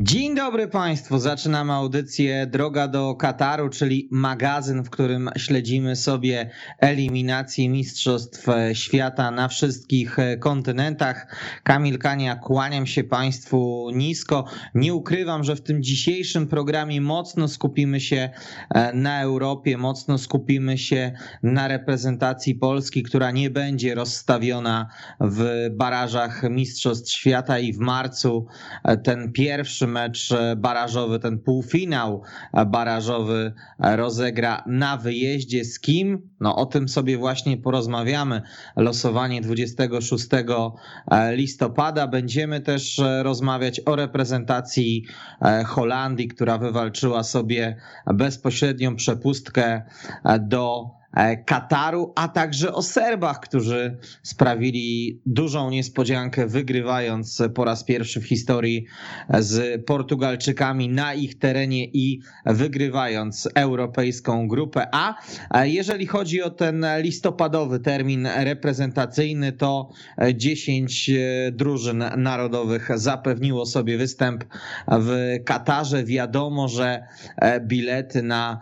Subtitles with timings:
[0.00, 1.18] Dzień dobry Państwu.
[1.18, 9.48] Zaczynamy audycję Droga do Kataru, czyli magazyn, w którym śledzimy sobie eliminację Mistrzostw Świata na
[9.48, 11.34] wszystkich kontynentach.
[11.62, 14.44] Kamil Kania, kłaniam się Państwu nisko.
[14.74, 18.30] Nie ukrywam, że w tym dzisiejszym programie mocno skupimy się
[18.70, 24.88] e, na Europie, mocno skupimy się na reprezentacji Polski, która nie będzie rozstawiona
[25.20, 28.46] w barażach Mistrzostw Świata i w marcu
[28.84, 32.22] e, ten pierwszy mecz barażowy, ten półfinał
[32.66, 35.64] barażowy rozegra na wyjeździe.
[35.64, 36.30] Z kim?
[36.40, 38.42] No o tym sobie właśnie porozmawiamy.
[38.76, 40.26] Losowanie 26
[41.32, 42.06] listopada.
[42.06, 45.04] Będziemy też rozmawiać o reprezentacji
[45.66, 47.76] Holandii, która wywalczyła sobie
[48.06, 49.82] bezpośrednią przepustkę
[50.40, 51.05] do E,
[51.46, 58.86] Kataru, a także o Serbach, którzy sprawili dużą niespodziankę, wygrywając po raz pierwszy w historii
[59.38, 65.14] z Portugalczykami na ich terenie i wygrywając europejską grupę A.
[65.50, 69.90] E, jeżeli chodzi o ten listopadowy termin reprezentacyjny, to
[70.34, 71.10] 10
[71.52, 74.44] drużyn narodowych zapewniło sobie występ
[74.88, 76.04] w Katarze.
[76.04, 77.06] Wiadomo, że
[77.36, 78.60] e, bilety na,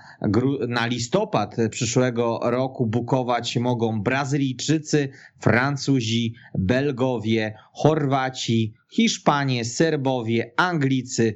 [0.69, 5.09] na listopad przyszłego roku bukować mogą Brazylijczycy,
[5.41, 11.35] Francuzi, Belgowie, Chorwaci, Hiszpanie, Serbowie, Anglicy,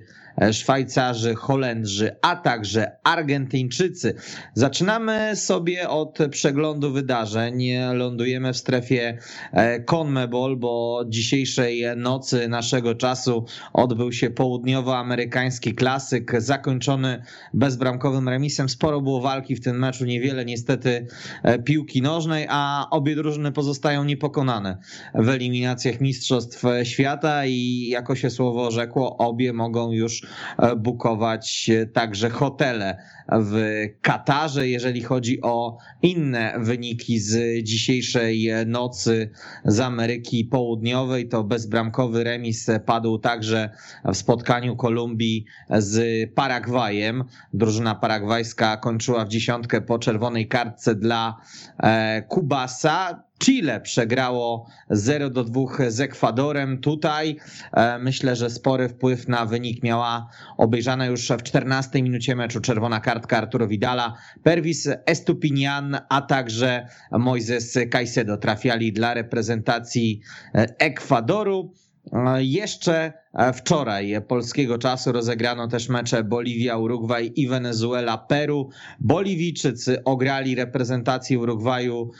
[0.52, 4.14] Szwajcarzy, Holendrzy, a także Argentyńczycy.
[4.54, 7.64] Zaczynamy sobie od przeglądu wydarzeń.
[7.92, 9.18] Lądujemy w strefie
[9.52, 17.22] e, CONMEBOL, bo dzisiejszej nocy naszego czasu odbył się południowoamerykański klasyk, zakończony
[17.54, 18.68] bezbramkowym remisem.
[18.68, 21.06] Sporo było walki w tym meczu, niewiele niestety
[21.42, 24.78] e, piłki nożnej, a obie drużyny pozostają niepokonane
[25.14, 30.27] w eliminacjach Mistrzostw Świata i jako się słowo rzekło, obie mogą już E,
[30.76, 33.02] bukować także hotele
[33.32, 34.68] w Katarze.
[34.68, 39.30] Jeżeli chodzi o inne wyniki z dzisiejszej nocy
[39.64, 43.70] z Ameryki Południowej, to bezbramkowy remis padł także
[44.04, 47.24] w spotkaniu Kolumbii z Paragwajem.
[47.52, 51.36] Drużyna paragwajska kończyła w dziesiątkę po czerwonej kartce dla
[51.78, 53.27] e, Kubasa.
[53.38, 56.78] Chile przegrało 0 do 2 z Ekwadorem.
[56.78, 57.36] Tutaj
[57.72, 63.00] e, myślę, że spory wpływ na wynik miała obejrzana już w 14 minucie meczu czerwona
[63.00, 70.20] kartka Arturo Vidala, Pervis Estupinian, a także Moises Caicedo trafiali dla reprezentacji
[70.54, 71.72] e, Ekwadoru.
[72.12, 73.12] E, jeszcze
[73.54, 78.70] wczoraj polskiego czasu rozegrano też mecze Boliwia, Urugwaj i Wenezuela, Peru.
[79.00, 82.10] Boliwijczycy ograli reprezentację Urugwaju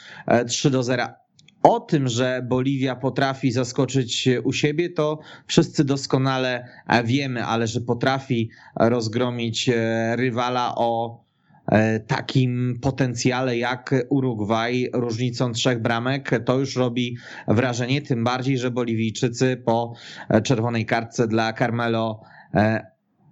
[0.49, 1.09] 3 do 0.
[1.63, 6.69] O tym, że Boliwia potrafi zaskoczyć u siebie, to wszyscy doskonale
[7.05, 11.28] wiemy, ale że potrafi rozgromić e, rywala o e,
[12.07, 17.17] takim potencjale jak Urugwaj, różnicą trzech bramek, to już robi
[17.49, 19.95] wrażenie, tym bardziej, że Boliwijczycy po
[20.29, 22.21] e, czerwonej kartce dla Carmelo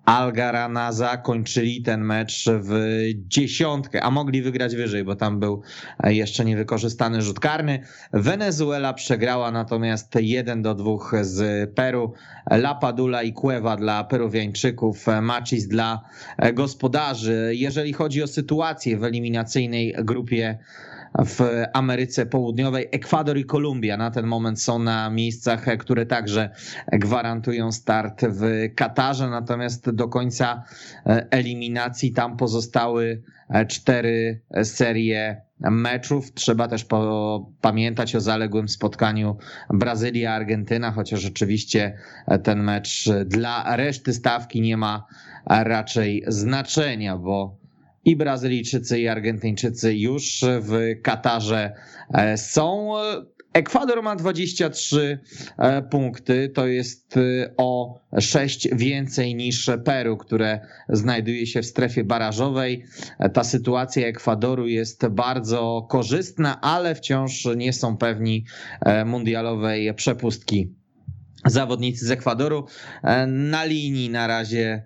[0.07, 5.63] Algarana zakończyli ten mecz w dziesiątkę, a mogli wygrać wyżej, bo tam był
[6.05, 7.81] jeszcze niewykorzystany rzut karny.
[8.13, 12.13] Wenezuela przegrała natomiast 1 do 2 z Peru.
[12.51, 16.01] Lapadula i Cueva dla Peruwiańczyków, Macis dla
[16.55, 17.53] gospodarzy.
[17.55, 20.59] Jeżeli chodzi o sytuację w eliminacyjnej grupie
[21.25, 22.89] w Ameryce Południowej.
[22.93, 26.51] Ekwador i Kolumbia na ten moment są na miejscach, które także
[26.93, 28.41] gwarantują start w
[28.75, 30.65] Katarze, natomiast do końca
[31.31, 33.23] eliminacji tam pozostały
[33.69, 36.35] cztery serie meczów.
[36.35, 39.37] Trzeba też po, pamiętać o zaległym spotkaniu
[39.71, 41.99] Brazylia-Argentyna, chociaż rzeczywiście
[42.43, 45.07] ten mecz dla reszty stawki nie ma
[45.47, 47.66] raczej znaczenia, bo
[48.07, 51.73] i Brazylijczycy, i Argentyńczycy już w Katarze
[52.15, 52.93] e, są.
[53.53, 55.19] Ekwador ma 23
[55.59, 57.21] e, punkty, to jest e,
[57.57, 62.85] o 6 więcej niż Peru, które znajduje się w strefie barażowej.
[63.33, 68.45] Ta sytuacja Ekwadoru jest bardzo korzystna, ale wciąż nie są pewni
[69.07, 70.75] mundialowej przepustki.
[71.45, 72.67] Zawodnicy z Ekwadoru
[73.27, 74.83] na linii na razie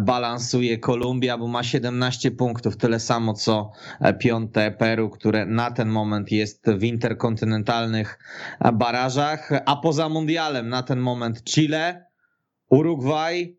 [0.00, 3.70] balansuje Kolumbia, bo ma 17 punktów, tyle samo co
[4.18, 8.18] piąte Peru, które na ten moment jest w interkontynentalnych
[8.72, 12.06] barażach, a poza mundialem na ten moment Chile,
[12.70, 13.58] Urugwaj,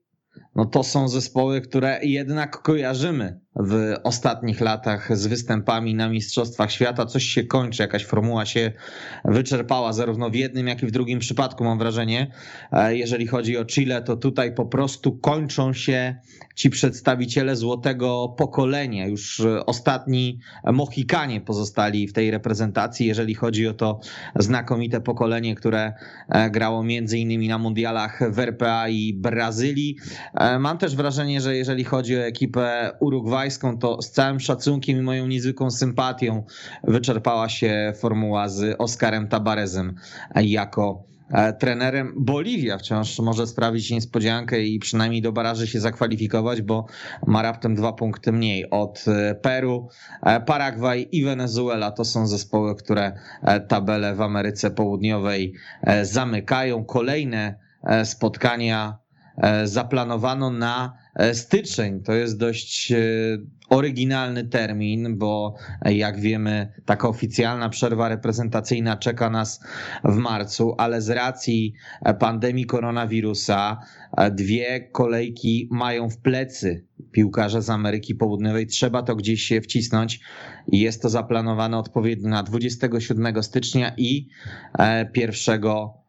[0.56, 7.06] no to są zespoły, które jednak kojarzymy w ostatnich latach z występami na Mistrzostwach Świata.
[7.06, 8.72] Coś się kończy, jakaś formuła się
[9.26, 12.32] wyczerpała, zarówno w jednym, jak i w drugim przypadku, mam wrażenie.
[12.72, 16.16] E, jeżeli chodzi o Chile, to tutaj po prostu kończą się
[16.56, 19.08] ci przedstawiciele złotego pokolenia.
[19.08, 20.40] Już ostatni
[20.74, 24.00] Mohikanie pozostali w tej reprezentacji, jeżeli chodzi o to
[24.36, 25.94] znakomite pokolenie, które
[26.30, 29.98] e, grało między innymi na mundialach w RPA i Brazylii.
[30.34, 32.92] E, mam też wrażenie, że jeżeli chodzi o ekipę
[33.44, 36.44] urugwajską, to z całym szacunkiem i moją niezwykłą sympatią
[36.84, 39.96] wyczerpała się formuła z Oskarem Tabarezem
[40.36, 42.14] jako E, trenerem.
[42.18, 46.86] Boliwia wciąż może sprawić niespodziankę i przynajmniej do baraży się zakwalifikować, bo
[47.28, 49.88] ma raptem dwa punkty mniej od e, Peru.
[50.22, 53.12] E, Paragwaj i Wenezuela to są zespoły, które
[53.68, 55.54] tabelę w Ameryce Południowej
[56.04, 56.86] zamykają.
[56.86, 57.56] Kolejne
[58.04, 59.03] spotkania
[59.64, 60.98] zaplanowano na
[61.34, 62.04] styczeń.
[62.04, 62.94] To jest dość
[63.70, 69.64] oryginalny termin, bo jak wiemy, taka oficjalna przerwa reprezentacyjna czeka nas
[70.04, 71.74] w marcu, ale z racji
[72.20, 73.80] pandemii koronawirusa
[74.32, 78.68] dwie kolejki mają w plecy piłkarze z Ameryki Południowej.
[78.68, 80.20] Trzeba to gdzieś się wcisnąć
[80.72, 84.28] i jest to zaplanowane odpowiednio na 27 stycznia i
[85.16, 86.03] 1 E,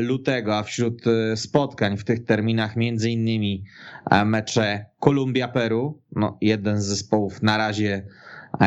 [0.00, 3.64] lutego, a wśród e, spotkań w tych terminach między innymi
[4.10, 8.06] e, mecze Kolumbia-Peru, no jeden z zespołów na razie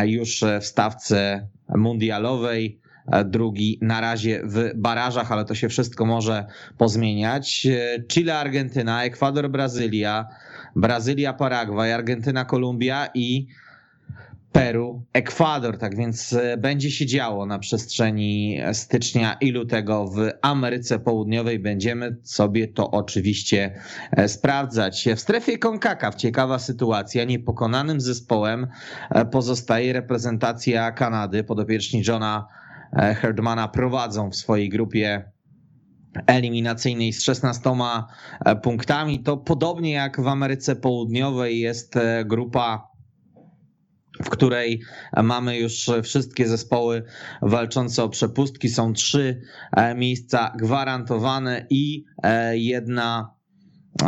[0.06, 2.80] już w stawce mundialowej,
[3.26, 6.46] drugi na razie w barażach, ale to się wszystko może
[6.78, 7.68] pozmieniać.
[8.08, 10.28] Chile, Argentyna, Ekwador, Brazylia,
[10.76, 13.48] Brazylia, Paragwaj, Argentyna, Kolumbia i
[14.54, 21.00] Peru, Ekwador, tak więc e, będzie się działo na przestrzeni stycznia i lutego w Ameryce
[21.00, 21.60] Południowej.
[21.60, 23.80] Będziemy sobie to oczywiście
[24.12, 25.08] e, sprawdzać.
[25.16, 27.24] W strefie CONCACAF ciekawa sytuacja.
[27.24, 28.68] Niepokonanym zespołem
[29.10, 31.44] e, pozostaje reprezentacja Kanady.
[31.44, 32.48] Podopieczni Johna
[32.94, 35.32] Herdmana prowadzą w swojej grupie
[36.28, 37.70] eliminacyjnej z 16
[38.64, 39.24] punktami.
[39.24, 41.96] To podobnie jak w Ameryce Południowej jest
[42.26, 42.93] grupa
[44.22, 44.82] w której
[45.24, 47.04] mamy już wszystkie zespoły
[47.42, 48.70] walczące o przepustki.
[48.70, 53.34] Są trzy e, miejsca gwarantowane i e, jedna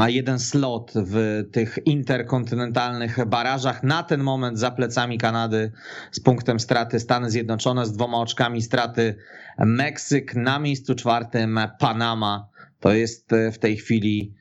[0.07, 3.84] jeden slot w tych interkontynentalnych barażach.
[3.84, 5.72] Na ten moment za plecami Kanady
[6.12, 9.16] z punktem straty Stany Zjednoczone, z dwoma oczkami straty
[9.60, 10.36] Meksyk.
[10.36, 12.50] Na miejscu czwartym Panama.
[12.80, 14.34] To jest e, w tej chwili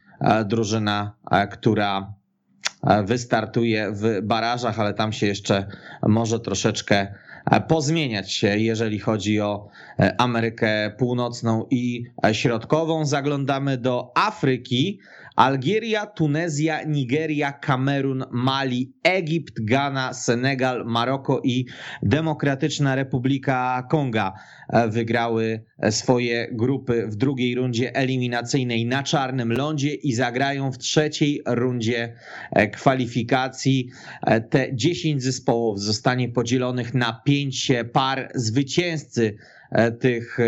[0.47, 1.17] drużyna,
[1.51, 2.15] która
[3.05, 5.67] wystartuje w barażach, ale tam się jeszcze
[6.03, 7.15] może troszeczkę
[7.69, 13.07] pozmieniać się, jeżeli chodzi o e, Amerykę Północną i Środkową.
[13.07, 15.01] Zaglądamy do Afryki.
[15.37, 21.67] Algieria, Tunezja, Nigeria, Kamerun, Mali, Egipt, Ghana, Senegal, Maroko i
[22.03, 24.33] Demokratyczna Republika Konga
[24.69, 31.43] e, wygrały swoje grupy w drugiej rundzie eliminacyjnej na czarnym lądzie i zagrają w trzeciej
[31.47, 32.17] rundzie
[32.53, 33.89] e, kwalifikacji.
[34.27, 38.33] E, te 10 zespołów zostanie podzielonych na 5 par.
[38.35, 39.37] Zwycięzcy
[40.01, 40.39] tych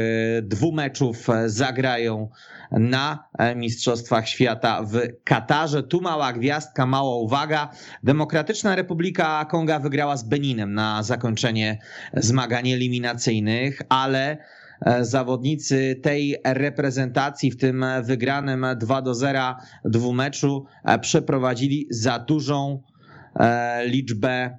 [0.42, 2.28] dwóch meczów zagrają
[2.70, 5.82] na e, Mistrzostwach Świata w Katarze.
[5.82, 7.70] Tu mała gwiazdka, mała uwaga.
[8.02, 11.78] Demokratyczna Republika Konga wygrała z Beninem na zakończenie
[12.14, 14.38] zmagań eliminacyjnych, ale
[14.80, 22.82] e, zawodnicy tej reprezentacji w tym wygranym 2 do 0 dwumeczu e, przeprowadzili za dużą
[23.84, 24.58] liczbę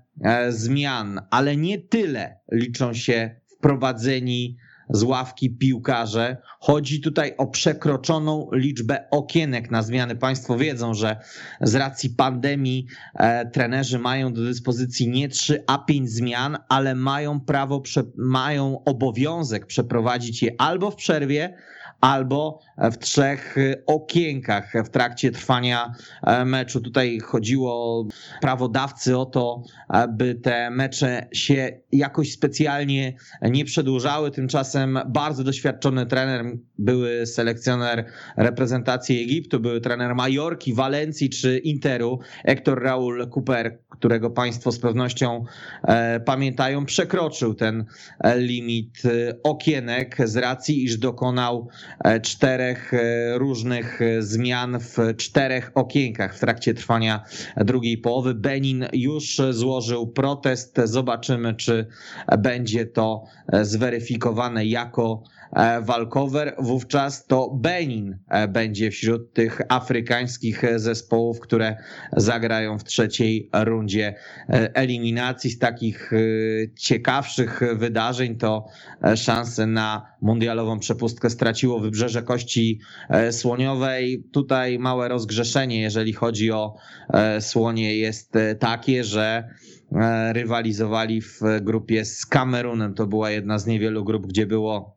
[0.50, 4.58] zmian, ale nie tyle liczą się wprowadzeni
[4.90, 6.38] z ławki piłkarze.
[6.60, 10.16] Chodzi tutaj o przekroczoną liczbę okienek na zmiany.
[10.16, 11.20] Państwo wiedzą, że
[11.62, 17.40] z racji pandemii e, trenerzy mają do dyspozycji nie 3, a 5 zmian, ale mają
[17.40, 17.84] prawo,
[18.16, 21.58] mają obowiązek przeprowadzić je albo w przerwie,
[22.02, 26.82] albo w trzech okienkach w trakcie trwania e, meczu.
[26.82, 28.06] Tutaj chodziło
[28.42, 34.32] prawodawcy o to, aby te mecze się jakoś specjalnie nie przedłużały.
[34.32, 36.46] Tymczasem bardzo doświadczony trener,
[36.78, 38.06] były selekcjoner
[38.38, 45.46] reprezentacji Egiptu, były trener Majorki, Walencji czy Interu, Hector Raul Cooper, którego Państwo z pewnością
[45.84, 47.86] e, pamiętają, przekroczył ten
[48.20, 49.02] e, limit
[49.44, 51.70] okienek z racji, iż dokonał
[52.22, 52.92] czterech
[53.36, 57.24] różnych zmian w czterech okienkach w trakcie trwania
[57.58, 58.36] drugiej połowy.
[58.36, 60.80] Benin już złożył protest.
[60.84, 61.88] Zobaczymy, czy
[62.38, 63.24] będzie to
[63.64, 65.37] zweryfikowane jako E,
[65.82, 71.78] walkover, wówczas to Benin e, będzie wśród tych afrykańskich zespołów, które
[72.18, 74.16] zagrają w trzeciej rundzie
[74.50, 75.50] e, eliminacji.
[75.50, 76.12] Z takich
[76.76, 78.66] ciekawszych wydarzeń to
[79.16, 82.80] szanse na mundialową przepustkę straciło Wybrzeże Kości
[83.32, 84.24] Słoniowej.
[84.32, 86.76] Tutaj małe rozgrzeszenie, jeżeli chodzi o
[87.40, 89.50] słonie, jest takie, że
[90.32, 92.94] rywalizowali w grupie z Kamerunem.
[92.94, 94.97] To była jedna z niewielu grup, gdzie było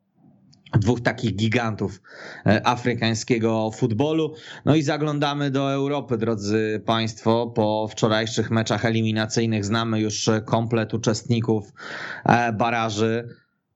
[0.79, 2.01] dwóch takich gigantów
[2.45, 4.33] e, afrykańskiego futbolu.
[4.65, 7.47] No i zaglądamy do Europy, drodzy Państwo.
[7.55, 11.73] Po wczorajszych meczach eliminacyjnych znamy już komplet uczestników
[12.25, 13.27] e, baraży.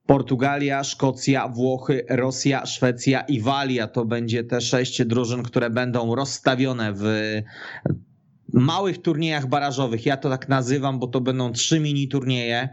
[0.05, 6.93] Portugalia, Szkocja, Włochy, Rosja, Szwecja i Walia to będzie te sześć drużyn, które będą rozstawione
[6.93, 7.03] w
[8.55, 10.05] małych turniejach barażowych.
[10.05, 12.69] Ja to tak nazywam, bo to będą trzy mini turnieje.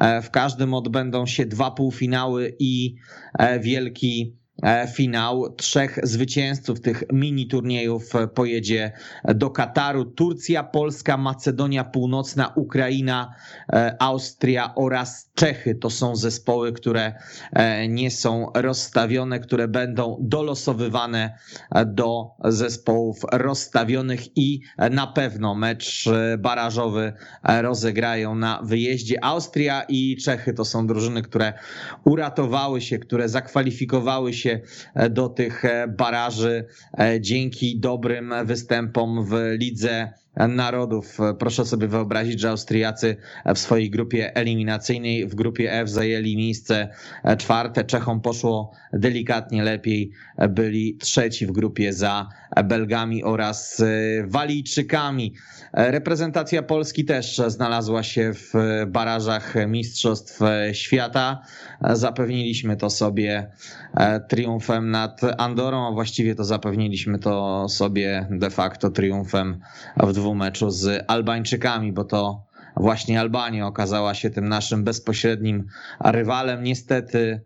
[0.00, 2.94] E, w każdym odbędą się dwa półfinały i
[3.38, 5.54] e, wielki E, finał.
[5.56, 8.92] Trzech zwycięzców tych mini turniejów pojedzie
[9.34, 10.04] do Kataru.
[10.04, 13.34] Turcja, Polska, Macedonia Północna, Ukraina,
[13.98, 15.74] Austria oraz Czechy.
[15.74, 17.12] To są zespoły, które
[17.52, 21.38] e, nie są rozstawione, które będą dolosowywane
[21.86, 24.60] do zespołów rozstawionych i
[24.90, 26.04] na pewno mecz
[26.38, 27.12] barażowy
[27.60, 29.24] rozegrają na wyjeździe.
[29.24, 31.52] Austria i Czechy to są drużyny, które
[32.04, 34.60] uratowały się, które zakwalifikowały się
[34.94, 36.66] e, do tych e, baraży
[36.98, 40.12] e, dzięki dobrym występom w lidze
[40.48, 41.18] narodów.
[41.38, 43.16] Proszę sobie wyobrazić, że Austriacy
[43.54, 46.88] w swojej grupie eliminacyjnej, w grupie F zajęli miejsce
[47.38, 47.84] czwarte.
[47.84, 50.10] Czechom poszło delikatnie lepiej.
[50.48, 52.28] Byli trzeci w grupie za
[52.64, 53.82] Belgami oraz
[54.24, 55.34] Walijczykami.
[55.72, 58.52] Reprezentacja Polski też znalazła się w
[58.86, 60.40] barażach Mistrzostw
[60.72, 61.42] Świata.
[61.80, 63.50] Zapewniliśmy to sobie
[64.28, 69.60] triumfem nad Andorą, a właściwie to zapewniliśmy to sobie de facto triumfem
[69.96, 72.46] w dwumeczu z Albańczykami, bo to
[72.76, 75.66] właśnie Albania okazała się tym naszym bezpośrednim
[76.04, 76.62] rywalem.
[76.62, 77.40] Niestety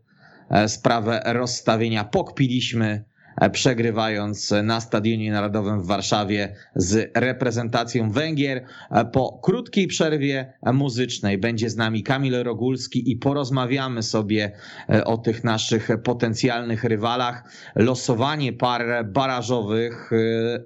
[0.50, 3.07] e, sprawę rozstawienia pokpiliśmy E,
[3.52, 8.64] przegrywając na Stadionie Narodowym w Warszawie z reprezentacją Węgier.
[8.90, 14.52] E, po krótkiej przerwie muzycznej będzie z nami Kamil Rogulski i porozmawiamy sobie
[14.88, 17.44] e, o tych naszych potencjalnych rywalach.
[17.76, 20.10] Losowanie par barażowych,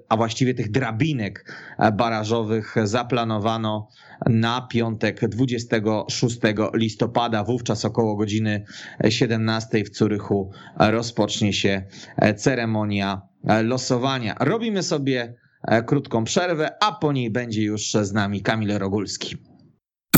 [0.09, 1.53] a właściwie tych drabinek
[1.93, 3.87] barażowych zaplanowano
[4.29, 6.39] na piątek 26
[6.73, 7.43] listopada.
[7.43, 8.65] Wówczas około godziny
[9.09, 11.83] 17 w Curychu rozpocznie się
[12.37, 13.21] ceremonia
[13.63, 14.35] losowania.
[14.39, 15.33] Robimy sobie
[15.85, 19.52] krótką przerwę, a po niej będzie już z nami Kamil Rogulski.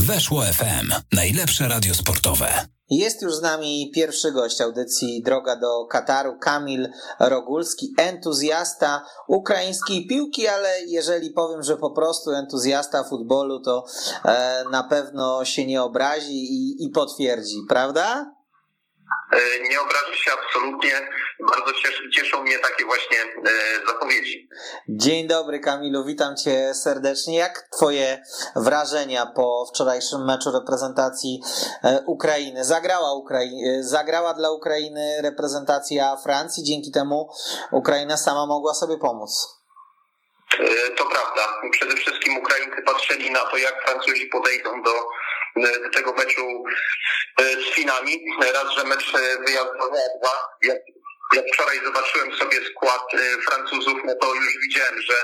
[0.08, 2.68] Weszło FM, najlepsze radio sportowe.
[2.90, 10.48] Jest już z nami pierwszy gość audycji Droga do Kataru, Kamil Rogulski, entuzjasta ukraińskiej piłki,
[10.48, 13.86] ale jeżeli powiem, że po prostu entuzjasta futbolu, to
[14.26, 18.35] e, na pewno się nie obrazi i, i potwierdzi, prawda?
[19.36, 21.10] E, nie obrażę się absolutnie.
[21.40, 21.72] Bardzo
[22.12, 24.50] cieszą mnie takie właśnie e, zapowiedzi.
[24.90, 27.38] Dzień dobry Kamilu, witam cię serdecznie.
[27.38, 28.22] Jak twoje
[28.56, 31.42] wrażenia po wczorajszym meczu reprezentacji
[31.84, 32.66] e, Ukrainy?
[32.66, 37.30] Zagrała, Ukrai- zagrała dla Ukrainy reprezentacja Francji, dzięki temu
[37.72, 39.32] Ukraina sama mogła sobie pomóc.
[40.98, 41.42] To prawda.
[41.72, 44.92] Przede wszystkim Ukraińcy patrzyli na to, jak Francuzi podejdą do
[45.94, 46.64] tego meczu
[47.38, 48.26] e, z Chinami.
[48.54, 50.78] Raz, że mecz e, wyjazdowy, a dwa, jak,
[51.34, 53.02] jak wczoraj zobaczyłem sobie skład
[53.50, 55.16] Francuzów, no to już widziałem, że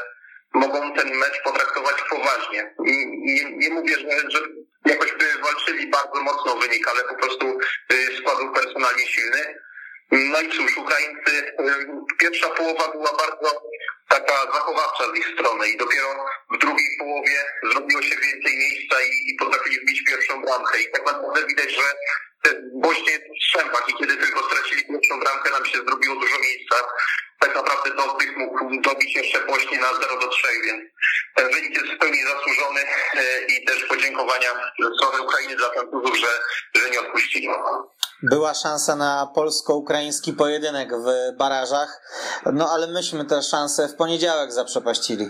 [0.53, 2.75] mogą ten mecz potraktować poważnie.
[2.79, 4.39] Nie, nie mówię, że, że
[4.85, 7.59] jakoś by walczyli bardzo mocno wynik, ale po prostu
[8.19, 9.55] skład był personalnie silny.
[10.11, 11.55] No i cóż, Ukraińcy,
[12.19, 13.61] pierwsza połowa była bardzo
[14.09, 19.31] taka zachowawcza z ich strony i dopiero w drugiej połowie zrobiło się więcej miejsca i,
[19.31, 20.81] i potrafili wbić pierwszą bramkę.
[20.81, 21.83] I tak naprawdę widać, że
[22.73, 26.75] Bośnie jest w strzępach i kiedy tylko stracili pierwszą bramkę, nam się zrobiło dużo miejsca.
[27.39, 30.83] Tak naprawdę Dobbych mógł dobić jeszcze Bośnie na 0 do 3, więc
[31.35, 34.49] ten wynik jest w pełni zasłużony e, i też podziękowania
[34.97, 36.27] strony Ukrainy dla Francuzów, że,
[36.75, 37.49] że nie odpuścili.
[38.23, 42.01] Była szansa na polsko-ukraiński pojedynek w barażach,
[42.53, 45.25] no ale myśmy tę szansę w poniedziałek zaprzepaścili.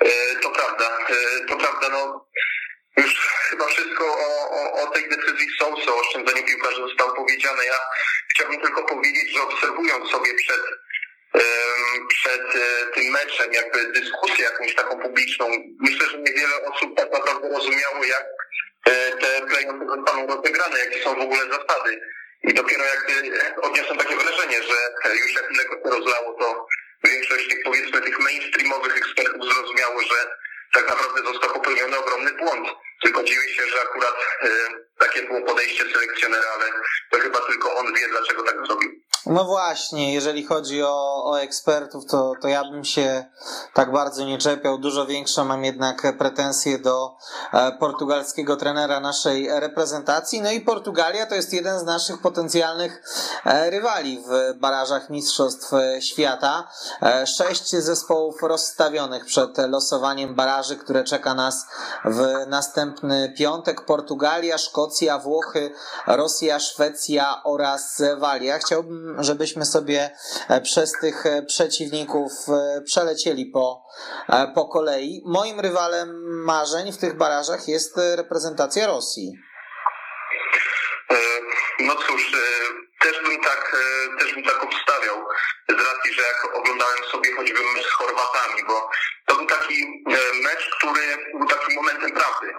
[0.00, 2.26] E, to prawda, e, to prawda, no
[2.96, 7.64] już chyba wszystko o, o, o tej decyzji Sousa, o oszczędzeniu piłkarzy zostało powiedziane.
[7.64, 7.78] Ja
[8.34, 10.60] chciałbym tylko powiedzieć, że obserwując sobie przed
[12.08, 15.46] przed e, tym meczem, jakby dyskusję jakąś taką publiczną.
[15.80, 18.24] Myślę, że niewiele osób tak naprawdę rozumiało, jak
[18.84, 22.00] te play-offy zostaną rozegrane, jakie są w ogóle zasady.
[22.42, 23.12] I dopiero jakby
[23.62, 24.76] odniosłem takie wrażenie, że
[25.14, 26.66] już jak mleko się rozlało, to
[27.04, 30.36] większość tych powiedzmy tych mainstreamowych ekspertów zrozumiało, że
[30.72, 32.68] tak naprawdę został popełniony ogromny błąd.
[33.02, 34.48] Tylko dziwię się, że akurat y,
[34.98, 36.72] takie było podejście selekcjonera, ale
[37.10, 38.90] to chyba tylko on wie, dlaczego tak zrobił.
[39.26, 43.24] No właśnie, jeżeli chodzi o, o ekspertów, to, to ja bym się
[43.74, 44.78] tak bardzo nie czepiał.
[44.78, 47.16] Dużo większe mam jednak pretensje do
[47.52, 50.42] e, portugalskiego trenera naszej reprezentacji.
[50.42, 53.02] No i Portugalia to jest jeden z naszych potencjalnych
[53.44, 56.68] e, rywali w barażach Mistrzostw Świata.
[57.02, 61.66] E, sześć zespołów rozstawionych przed losowaniem baraży, które czeka nas
[62.04, 63.84] w następny piątek.
[63.84, 65.74] Portugalia, Szkocja, Włochy,
[66.06, 68.58] Rosja, Szwecja oraz Walia.
[68.58, 70.10] Chciałbym żebyśmy sobie
[70.48, 73.86] e, przez tych e, przeciwników e, przelecieli po,
[74.54, 75.22] po kolei.
[75.26, 76.08] Moim rywalem
[76.44, 79.32] marzeń w tych barażach jest reprezentacja Rosji.
[81.80, 82.32] No cóż,
[83.00, 83.76] też bym tak,
[84.18, 85.16] też bym tak obstawiał,
[85.68, 88.90] z racji, że jak oglądałem sobie choćby mecz z Chorwatami, bo
[89.26, 90.04] to był taki
[90.42, 91.00] mecz, który
[91.38, 92.54] był takim momentem prawdy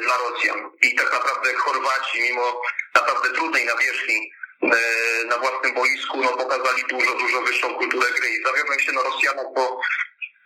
[0.00, 0.70] dla Rosjan.
[0.82, 2.62] I tak naprawdę Chorwaci, mimo
[2.94, 4.30] naprawdę trudnej nawierzchni,
[5.28, 8.28] na własnym boisku no, pokazali dużo, dużo wyższą kulturę gry.
[8.44, 9.80] Zawiodłem się na Rosjanach, bo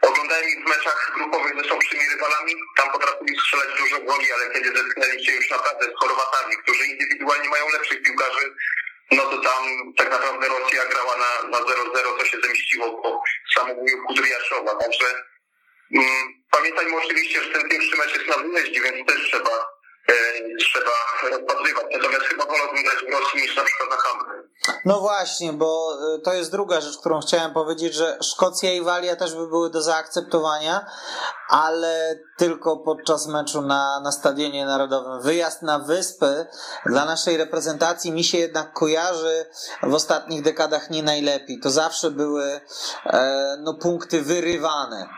[0.02, 4.78] oglądałem ich w meczach grupowych ze słabszymi rywalami, tam potrafili strzelać dużo goli, ale kiedy
[4.78, 8.54] zetknęli się już naprawdę z Chorwatami, którzy indywidualnie mają lepszych piłkarzy,
[9.10, 9.62] no to tam
[9.96, 13.22] tak naprawdę Rosja grała na, na 0-0, co się zemściło po
[13.54, 14.74] samobuju Kudryaszowa.
[14.74, 15.06] Także
[15.94, 19.81] mm, pamiętajmy oczywiście, że ten pierwszy mecz jest na wyjeździe, więc też trzeba E,
[20.58, 20.90] trzeba
[21.30, 21.84] rozpatrywać.
[21.92, 24.48] Natomiast chyba wolałbym grać w Rosji niż na przykład na Hamry.
[24.84, 29.16] No właśnie, bo e, to jest druga rzecz, którą chciałem powiedzieć, że Szkocja i Walia
[29.16, 30.86] też by były do zaakceptowania,
[31.48, 35.22] ale tylko podczas meczu na, na Stadionie Narodowym.
[35.22, 36.46] Wyjazd na wyspy
[36.86, 39.46] dla naszej reprezentacji mi się jednak kojarzy
[39.82, 41.60] w ostatnich dekadach nie najlepiej.
[41.60, 42.60] To zawsze były
[43.06, 45.08] e, no, punkty wyrywane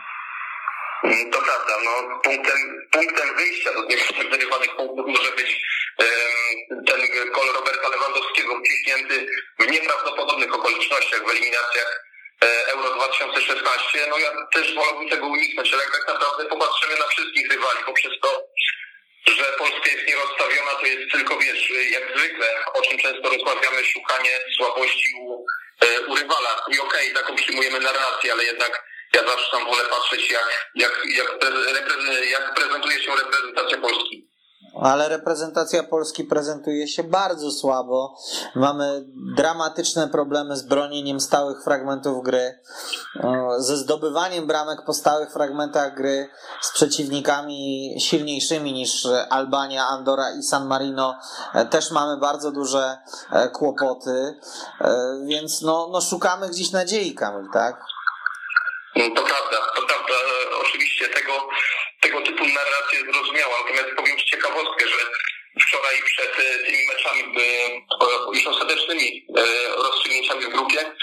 [1.05, 5.61] to prawda, no, punktem, punktem wyjścia do tych wyrywanych punktów może być
[5.97, 9.27] um, ten gol Roberta Lewandowskiego wciśnięty
[9.59, 12.03] w nieprawdopodobnych okolicznościach w eliminacjach
[12.43, 14.07] e, Euro 2016.
[14.09, 18.11] No ja też wolałbym tego uniknąć, ale jak tak naprawdę popatrzymy na wszystkich rywali poprzez
[18.21, 18.47] to,
[19.27, 24.39] że Polska jest nierozstawiona, to jest tylko, wiesz, jak zwykle, o czym często rozmawiamy, szukanie
[24.57, 25.45] słabości u,
[25.81, 26.65] e, u rywala.
[26.71, 28.83] I okej, okay, taką przyjmujemy narrację, ale jednak
[29.15, 31.27] ja zawsze tam wolę patrzeć, jak, jak, jak,
[32.31, 34.35] jak prezentuje się reprezentacja Polski.
[34.81, 38.17] Ale reprezentacja Polski prezentuje się bardzo słabo.
[38.55, 42.59] Mamy dramatyczne problemy z bronieniem stałych fragmentów gry,
[43.57, 46.29] ze zdobywaniem bramek po stałych fragmentach gry
[46.61, 51.15] z przeciwnikami silniejszymi niż Albania, Andora i San Marino.
[51.53, 52.97] E, też mamy bardzo duże
[53.31, 54.39] e, kłopoty,
[54.81, 57.94] e, więc no, no szukamy gdzieś nadziei, Kamil, tak?
[58.95, 60.13] To prawda, to prawda.
[60.61, 61.49] Oczywiście tego,
[62.01, 63.61] tego typu narracje zrozumiałam.
[63.61, 64.97] Natomiast powiem Ci ciekawostkę, że
[65.61, 70.95] wczoraj przed e, tymi meczami e, już ostatecznymi e, rozstrzygnięciami w grupie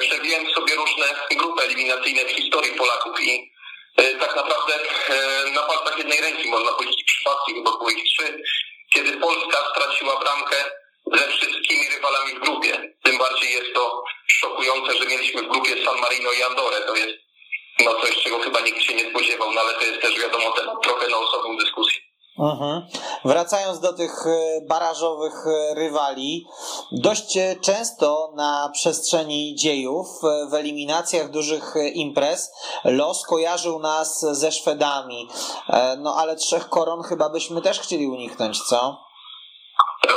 [0.00, 3.52] przewijałem sobie różne grupy eliminacyjne w historii Polaków i
[3.96, 4.72] tak naprawdę
[5.54, 8.42] na palcach jednej ręki można powiedzieć przypadki, chyba było ich trzy,
[8.94, 10.56] kiedy Polska straciła bramkę
[11.12, 12.94] ze wszystkimi rywalami w grupie.
[13.02, 16.80] Tym bardziej jest to szokujące, że mieliśmy w grupie San Marino i Andorę.
[16.80, 17.23] To jest
[17.84, 20.82] no coś, czego chyba nikt się nie spodziewał, no ale to jest też wiadomo temat
[20.82, 22.00] trochę na osobną dyskusję.
[22.38, 22.82] Mhm.
[23.24, 26.46] Wracając do tych e, barażowych e, rywali,
[26.92, 30.06] dość e, często na przestrzeni dziejów
[30.50, 32.52] w eliminacjach dużych imprez
[32.84, 35.28] los kojarzył nas ze Szwedami.
[35.98, 39.04] No ale trzech koron chyba byśmy też chcieli uniknąć, co?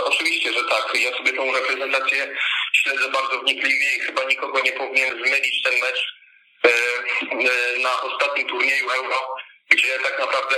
[0.05, 0.93] Oczywiście, że tak.
[1.01, 2.35] Ja sobie tą reprezentację
[2.73, 6.17] śledzę bardzo wnikliwie i chyba nikogo nie powinien zmylić ten mecz
[7.77, 9.35] na ostatnim turnieju Euro,
[9.69, 10.55] gdzie tak naprawdę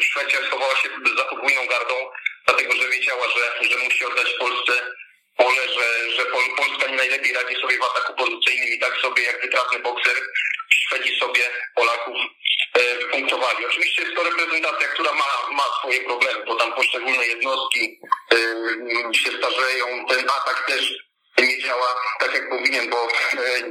[0.00, 1.94] Szwecja schowała się za podwójną gardą,
[2.46, 4.72] dlatego że wiedziała, że, że musi oddać Polsce
[5.36, 9.42] pole, że, że Polska nie najlepiej radzi sobie w ataku pozycyjnym i tak sobie jak
[9.42, 10.16] wytrawny bokser
[10.70, 11.42] Szwedzi sobie
[11.74, 12.16] Polaków
[12.74, 13.66] e, punktowali.
[13.66, 18.00] Oczywiście jest to reprezentacja, która ma, ma swoje problemy, bo tam poszczególne jednostki
[19.12, 20.94] się starzeją, ten atak też
[21.44, 23.08] nie działa tak jak powinien, bo e,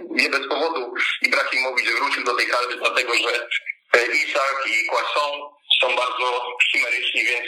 [0.10, 3.48] nie bez powodu Ibrahimowicz wrócił do tej kadry, dlatego że
[3.94, 5.50] e, Isak i Kłasą
[5.82, 7.46] są bardzo chimeryczni, więc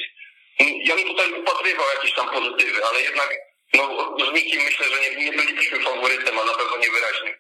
[0.60, 3.30] ja bym tutaj upatrywał jakieś tam pozytywy, ale jednak
[3.73, 7.38] no, z nikim myślę, że nie, nie bylibyśmy faworytem, a na pewno nie wyraźnie.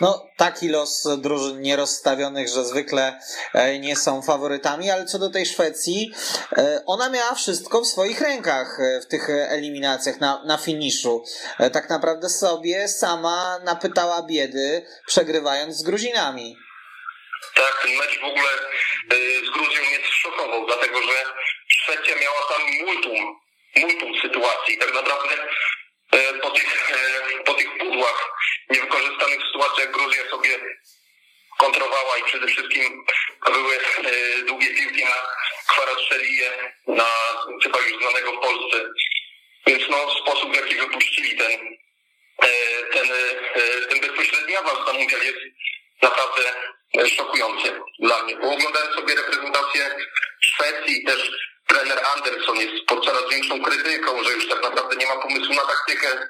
[0.00, 3.20] No, taki los drużyn nierozstawionych, że zwykle
[3.54, 6.12] e, nie są faworytami, ale co do tej Szwecji,
[6.56, 11.24] e, ona miała wszystko w swoich rękach e, w tych eliminacjach na, na finiszu.
[11.72, 16.56] Tak naprawdę sobie sama napytała biedy, przegrywając z Gruzinami.
[17.54, 18.48] Tak, ten mecz w ogóle
[19.46, 21.24] z Gruzją mnie zszokował, dlatego że
[21.68, 23.36] Szwecja miała tam multum,
[23.76, 24.78] multum sytuacji.
[24.78, 25.34] Tak naprawdę
[26.42, 26.92] po tych,
[27.44, 28.30] po tych pudłach
[28.70, 30.58] niewykorzystanych sytuacjach Gruzja sobie
[31.58, 33.04] kontrowała i przede wszystkim
[33.52, 35.16] były e, długie piłki na
[35.68, 37.08] Kwaraszeliję, na
[37.62, 38.90] chyba już znanego w Polsce.
[39.66, 41.52] Więc no, sposób w jaki wypuścili ten,
[42.42, 42.48] e,
[42.92, 45.38] ten, e, ten bezpośredni awans na mundial jest
[46.02, 46.42] naprawdę
[47.16, 48.36] szokujący dla mnie.
[48.36, 49.96] Bo oglądałem sobie reprezentację
[50.40, 51.30] Szwecji też
[51.66, 55.62] trener Anderson jest pod coraz większą krytyką, że już tak naprawdę nie ma pomysłu na
[55.62, 56.28] taktykę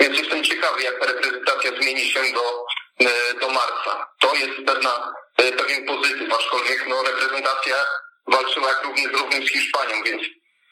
[0.00, 2.64] więc jestem ciekawy, jak ta reprezentacja zmieni się do,
[3.00, 4.06] e, do marca.
[4.20, 7.76] To jest pewna, e, pewien pozytyw, aczkolwiek no, reprezentacja
[8.26, 10.22] walczyła jak równy z równym z Hiszpanią, więc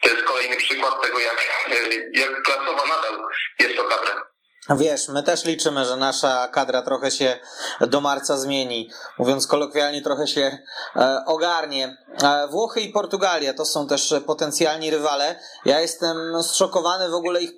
[0.01, 1.75] to jest kolejny przykład tego, jak, e,
[2.13, 3.23] jak klasowa nadal
[3.59, 4.34] jest to kadra.
[4.71, 7.39] Wiesz, my też liczymy, że nasza kadra trochę się
[7.81, 8.91] do marca zmieni.
[9.19, 10.59] Mówiąc kolokwialnie, trochę się
[10.97, 11.97] e, ogarnie.
[12.23, 15.41] E, Włochy i Portugalia to są też potencjalni rywale.
[15.65, 17.51] Ja jestem zszokowany w ogóle ich,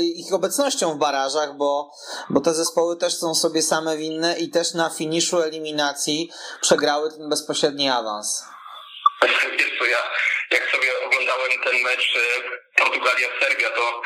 [0.00, 1.90] ich obecnością w barażach, bo,
[2.30, 7.28] bo te zespoły też są sobie same winne i też na finiszu eliminacji przegrały ten
[7.28, 8.44] bezpośredni awans.
[9.22, 9.98] Wiesz co, ja
[10.50, 14.02] jak sobie oglądałem ten mecz e, Portugalia-Serbia, to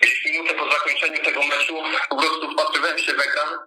[0.00, 1.74] Gdzieś minutę po zakończeniu tego meczu
[2.08, 3.58] po prostu wpatrywałem się w ekran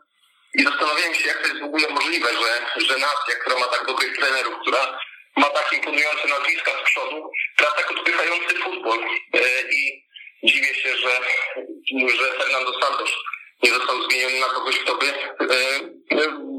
[0.53, 3.87] i zastanawiałem się, jak to jest w ogóle możliwe, że, że nacja, która ma tak
[3.87, 4.99] dobrych trenerów, która
[5.35, 8.99] ma tak imponujące nazwiska z przodu, gra tak odpychający futbol.
[9.33, 9.39] E,
[9.71, 10.03] I
[10.43, 11.21] dziwię się, że,
[12.17, 13.09] że Fernando Santos
[13.63, 15.15] nie został zmieniony na kogoś, kto by e,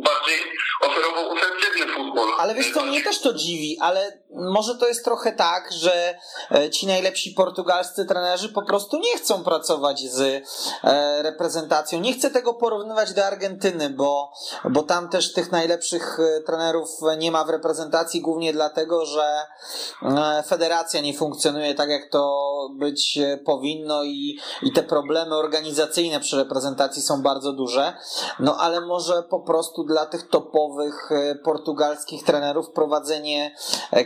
[0.04, 0.38] bardziej
[0.82, 2.28] oferował ofensywny futbol.
[2.38, 6.14] Ale wiesz co, mnie też to dziwi, ale może to jest trochę tak, że
[6.50, 10.20] e, ci najlepsi portugalscy trenerzy po prostu nie chcą pracować z
[10.84, 12.00] e, reprezentacją.
[12.00, 14.32] Nie chcę tego porównywać do Argentyny, bo,
[14.70, 16.88] bo tam też tych najlepszych e, trenerów
[17.18, 19.46] nie ma w reprezentacji, głównie dlatego, że
[20.46, 22.40] federacja nie funkcjonuje tak, jak to
[22.78, 27.96] być powinno i, i te problemy organizacyjne przy reprezentacji są bardzo duże.
[28.38, 31.10] No ale może po prostu dla tych topowych
[31.44, 33.54] portugalskich trenerów prowadzenie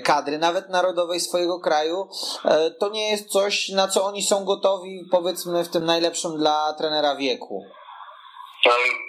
[0.05, 2.09] kadry, nawet narodowej swojego kraju,
[2.45, 6.75] e, to nie jest coś, na co oni są gotowi, powiedzmy, w tym najlepszym dla
[6.79, 7.65] trenera wieku.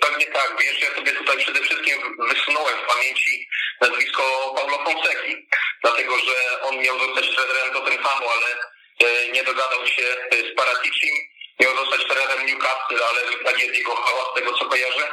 [0.02, 0.50] Pewnie tak.
[0.62, 1.98] Wiesz, ja sobie tutaj przede wszystkim
[2.30, 3.48] wysunąłem w pamięci
[3.82, 4.24] nazwisko
[4.56, 5.48] Paulo Fonseki,
[5.84, 8.48] dlatego że on miał zostać trenerem Tottenhamu, ale
[9.10, 11.16] e, nie dogadał się z Paraticim.
[11.60, 15.08] Miał zostać trenerem Newcastle, ale wypadnie jego hała z tego co kojarzę.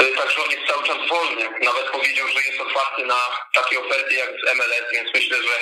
[0.00, 1.44] E, także on jest cały czas wolny.
[1.60, 3.20] Nawet powiedział, że jest otwarty na
[3.54, 5.54] takie oferty jak z MLS, więc myślę, że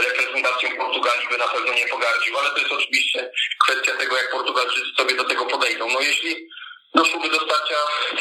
[0.00, 3.30] reprezentacją Portugalii by na pewno nie pogardził, ale to jest oczywiście
[3.64, 5.90] kwestia tego, jak Portugalczycy sobie do tego podejdą.
[5.90, 6.48] No jeśli
[6.94, 7.76] doszłoby do starcia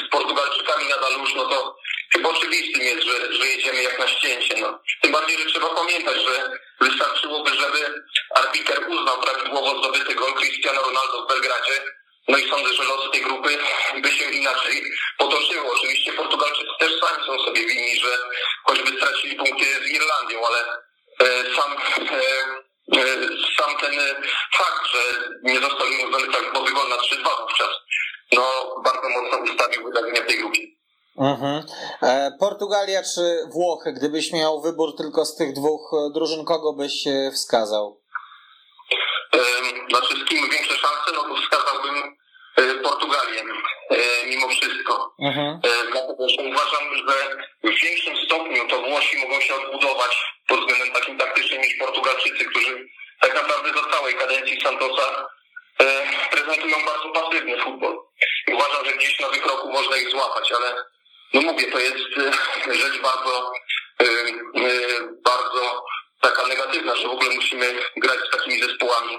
[0.05, 1.77] z Portugalczykami na Dalusz, no to
[2.13, 4.55] chyba oczywistym jest, że, że jedziemy jak na ścięcie.
[4.61, 4.79] No.
[5.01, 8.03] Tym bardziej, że trzeba pamiętać, że wystarczyłoby, żeby
[8.35, 11.81] arbiter uznał prawidłowo zdobyty gol Cristiano Ronaldo w Belgradzie,
[12.27, 13.57] no i sądzę, że losy tej grupy
[14.01, 14.83] by się inaczej
[15.17, 15.71] potoczyły.
[15.71, 18.17] Oczywiście Portugalczycy też sami są sobie winni, że
[18.63, 20.59] choćby stracili punkty z Irlandią, ale
[21.19, 21.71] e, sam,
[22.11, 22.21] e,
[22.99, 23.05] e,
[23.57, 23.93] sam ten
[24.57, 24.99] fakt, że
[25.43, 27.69] nie został im uznany prawidłowy gol na 3-2 wówczas,
[28.31, 28.43] no
[28.83, 30.61] bardzo mocno ustawił wydarzenia w tej grupie.
[31.17, 31.63] Mhm.
[32.39, 33.93] Portugalia czy Włochy?
[33.93, 37.03] Gdybyś miał wybór tylko z tych dwóch drużyn, kogo byś
[37.33, 38.00] wskazał?
[39.89, 42.15] Znaczy z kim większe szanse, no to wskazałbym
[42.57, 43.43] E, Portugalię
[43.89, 45.15] e, mimo wszystko.
[45.19, 45.59] Mhm.
[45.63, 50.17] E, dlatego, że uważam, że w większym stopniu to Włosi mogą się odbudować
[50.47, 52.87] pod względem takim taktycznym niż Portugalczycy, którzy
[53.21, 55.27] tak naprawdę za całej kadencji Santosa
[56.31, 57.97] prezentują bardzo pasywny futbol.
[58.47, 60.83] I uważam, że gdzieś na wykroku można ich złapać, ale
[61.33, 61.97] no mówię, to jest
[62.71, 63.51] rzecz bardzo,
[65.23, 65.85] bardzo
[66.21, 69.17] taka negatywna, że w ogóle musimy grać z takimi zespołami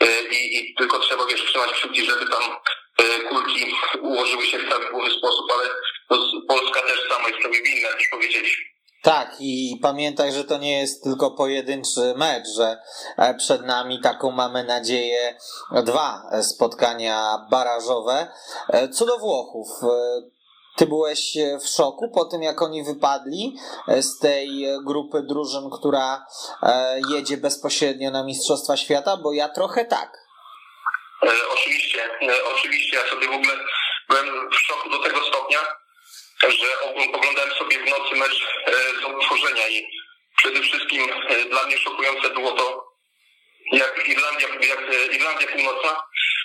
[0.00, 2.42] E, i, i tylko trzeba wiesz, trzymać kciuki, żeby tam
[2.98, 5.70] e, kulki ułożyły się w prawidłowy sposób, ale
[6.48, 8.64] Polska też sama jest sobie winna, już powiedzieliśmy.
[9.02, 12.76] Tak, i pamiętaj, że to nie jest tylko pojedynczy mecz, że
[13.18, 15.36] e, przed nami taką mamy nadzieję
[15.84, 18.28] dwa spotkania barażowe.
[18.92, 19.68] Co do Włochów,
[20.80, 21.20] Ty byłeś
[21.64, 23.56] w szoku po tym, jak oni wypadli
[23.88, 24.48] z tej
[24.84, 26.26] grupy drużyn, która
[27.14, 29.16] jedzie bezpośrednio na Mistrzostwa Świata?
[29.16, 30.10] Bo ja trochę tak.
[31.52, 32.10] Oczywiście,
[32.54, 32.96] oczywiście.
[32.96, 33.54] Ja sobie w ogóle
[34.08, 35.58] byłem w szoku do tego stopnia,
[36.42, 36.66] że
[37.14, 38.46] oglądałem sobie w nocy mecz
[39.00, 39.86] z utworzenia i
[40.36, 41.06] przede wszystkim
[41.50, 42.84] dla mnie szokujące było to,
[43.72, 46.02] jak Irlandia, jak Irlandia Północna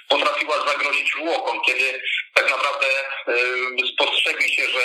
[0.09, 2.01] potrafiła zagrozić Włochom, kiedy
[2.33, 2.87] tak naprawdę
[3.93, 4.79] spostrzegli się, że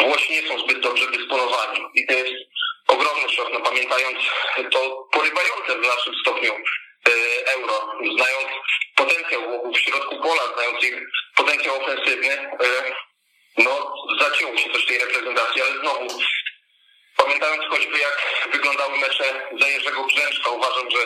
[0.00, 1.80] Włosi nie są zbyt dobrze dysponowani.
[1.94, 2.34] I to jest
[2.88, 4.18] ogromny szok, no pamiętając
[4.70, 6.54] to porywające w naszym stopniu
[7.46, 8.48] euro, znając
[8.96, 10.94] potencjał Włochów w środku pola, znając ich
[11.36, 12.50] potencjał ofensywny,
[13.58, 16.06] no zacięło się coś tej reprezentacji, ale znowu
[17.16, 20.98] pamiętając choćby jak wyglądały mecze za Jerzego Brzęczka, uważam, że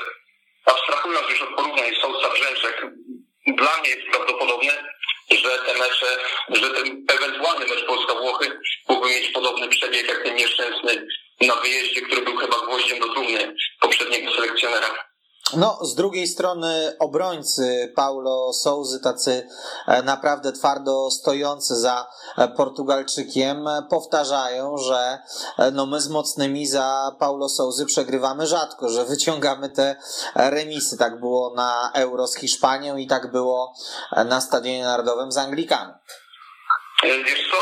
[0.64, 2.31] abstrahując już od porównań Sousa
[3.87, 4.72] Mnie jest prawdopodobne,
[5.31, 6.18] że te mecze,
[6.49, 11.07] że ten ewentualny mecz Polska-Włochy mógłby mieć podobny przebieg jak ten nieszczęsny
[11.40, 15.05] na wyjeździe, który był chyba gwoździem do trumny poprzedniego selekcjonera.
[15.54, 19.48] No, z drugiej strony obrońcy Paulo Souzy, tacy
[19.87, 22.06] e, naprawdę twardo stojący za
[22.38, 25.18] e, Portugalczykiem, e, powtarzają, że
[25.72, 29.96] no my z mocnymi za Paulo Souzy przegrywamy rzadko, że wyciągamy te
[30.35, 30.98] remisy.
[30.98, 33.74] Tak było na Euro z Hiszpanią i tak było
[34.28, 35.92] na Stadionie Narodowym z Anglikami.
[37.02, 37.56] Wiesz co,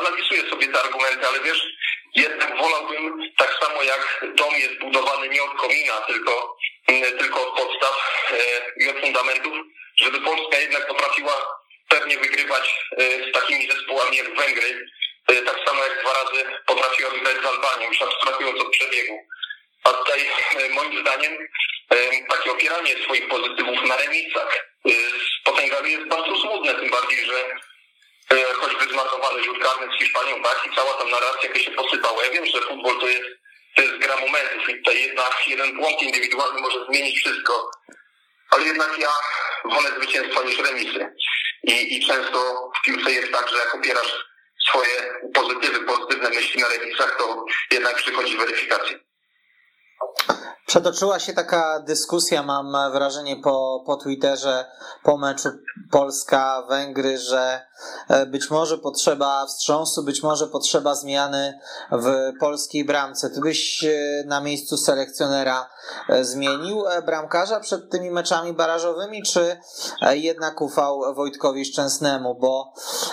[0.00, 1.75] analizuję sobie te argumenty, ale wiesz,
[2.16, 6.56] jednak wolałbym tak samo jak dom jest budowany nie od komina, tylko,
[7.18, 7.96] tylko od podstaw
[8.30, 9.52] e, i od fundamentów,
[9.96, 11.46] żeby Polska jednak potrafiła
[11.88, 14.86] pewnie wygrywać e, z takimi zespołami jak Węgry,
[15.28, 19.18] e, tak samo jak dwa razy potrafiła wygrać z Albanią, już abstrahując od przebiegu.
[19.84, 20.30] A tutaj
[20.70, 21.38] moim zdaniem
[22.28, 27.56] takie opieranie swoich pozytywów na remisach z potęgami jest bardzo złudne, tym bardziej, że
[28.34, 32.24] choćby zmarnowany rzut karny z Hiszpanią, tak, i cała tam narracja jaka się posypała.
[32.24, 33.24] Ja wiem, że futbol to jest,
[33.76, 37.70] to jest gra momentów i tutaj jedna, jeden błąd indywidualny może zmienić wszystko,
[38.50, 39.12] ale jednak ja
[39.64, 41.14] wolę zwycięstwa niż remisy.
[41.62, 44.26] I, I często w piłce jest tak, że jak opierasz
[44.68, 48.98] swoje pozytywy, pozytywne myśli na remisach, to jednak przychodzi weryfikacja.
[50.66, 54.64] Przetoczyła się taka dyskusja, mam wrażenie, po, po Twitterze,
[55.02, 55.48] po meczu
[55.90, 57.65] Polska-Węgry, że e,
[58.26, 61.58] być może potrzeba wstrząsu, być może potrzeba zmiany
[61.92, 63.30] w polskiej bramce.
[63.30, 65.68] Ty byś e, na miejscu selekcjonera
[66.08, 69.60] e, zmienił bramkarza przed tymi meczami barażowymi, czy
[70.10, 72.34] jednak ufał Wojtkowi Szczęsnemu?
[72.34, 72.72] Bo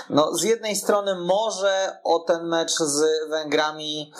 [0.10, 4.14] no, z jednej strony może o ten mecz z Węgrami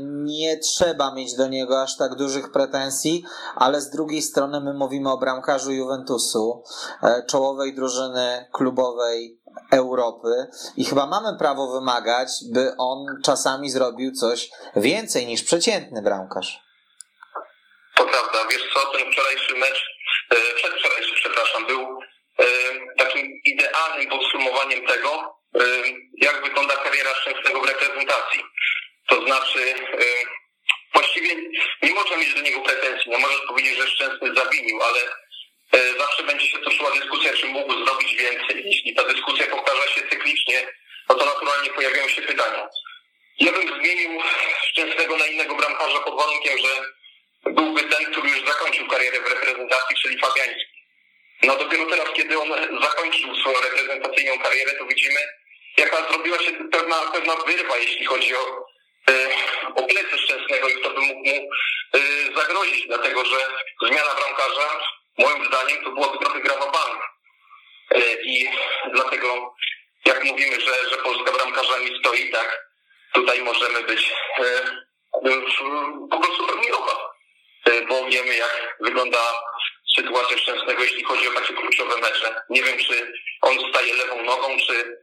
[0.00, 3.24] nie trzeba mieć do niego aż tak dużych pretensji,
[3.54, 6.62] ale z drugiej strony my mówimy o bramkarzu Juventusu,
[7.02, 9.29] e, czołowej drużyny klubowej
[9.70, 16.60] Europy i chyba mamy prawo wymagać, by on czasami zrobił coś więcej niż przeciętny bramkarz.
[17.96, 19.84] To prawda, wiesz co, ten wczorajszy mecz,
[20.30, 21.80] e, przedwczorajszy, przepraszam, był
[22.38, 22.44] e,
[22.98, 25.40] takim idealnym podsumowaniem tego,
[26.22, 28.40] jak wygląda kariera Szczęsnego w reprezentacji.
[29.08, 29.74] To znaczy,
[30.94, 31.34] właściwie
[31.82, 33.10] nie można mieć do niego pretensji.
[33.12, 35.29] No możesz powiedzieć, że Szczęsny zawinił, ale e,
[35.98, 38.62] zawsze będzie się toczyła dyskusja, czy mógł zrobić więcej.
[38.64, 40.66] Jeśli ta dyskusja powtarza się cyklicznie,
[41.08, 42.68] no to naturalnie pojawiają się pytania.
[43.38, 44.20] Ja bym zmienił
[44.70, 46.68] Szczęsnego na innego bramkarza pod warunkiem, że
[47.52, 50.80] byłby ten, który już zakończył karierę w reprezentacji, czyli Fabiański.
[51.42, 52.48] No dopiero teraz, kiedy on
[52.82, 55.20] zakończył swoją reprezentacyjną karierę, to widzimy,
[55.76, 58.70] jaka zrobiła się pewna, pewna wyrwa, jeśli chodzi o
[59.10, 59.28] E,
[59.74, 61.50] o plecy Szczęsnego i kto by mógł mu
[61.94, 61.98] e,
[62.36, 63.36] zagrozić, dlatego że
[63.82, 64.80] zmiana bramkarza
[65.18, 67.02] moim zdaniem to byłaby trochę gra bank.
[67.90, 68.48] E, I
[68.92, 69.54] dlatego
[70.04, 72.66] jak mówimy, że, że Polska bramkarzami stoi, tak
[73.12, 74.12] tutaj możemy być
[76.10, 77.12] po prostu pełniowa,
[77.88, 79.18] bo wiemy jak wygląda
[79.96, 82.42] sytuacja Szczęsnego, jeśli chodzi o takie kluczowe mecze.
[82.50, 84.98] Nie wiem, czy on staje lewą nogą, czy,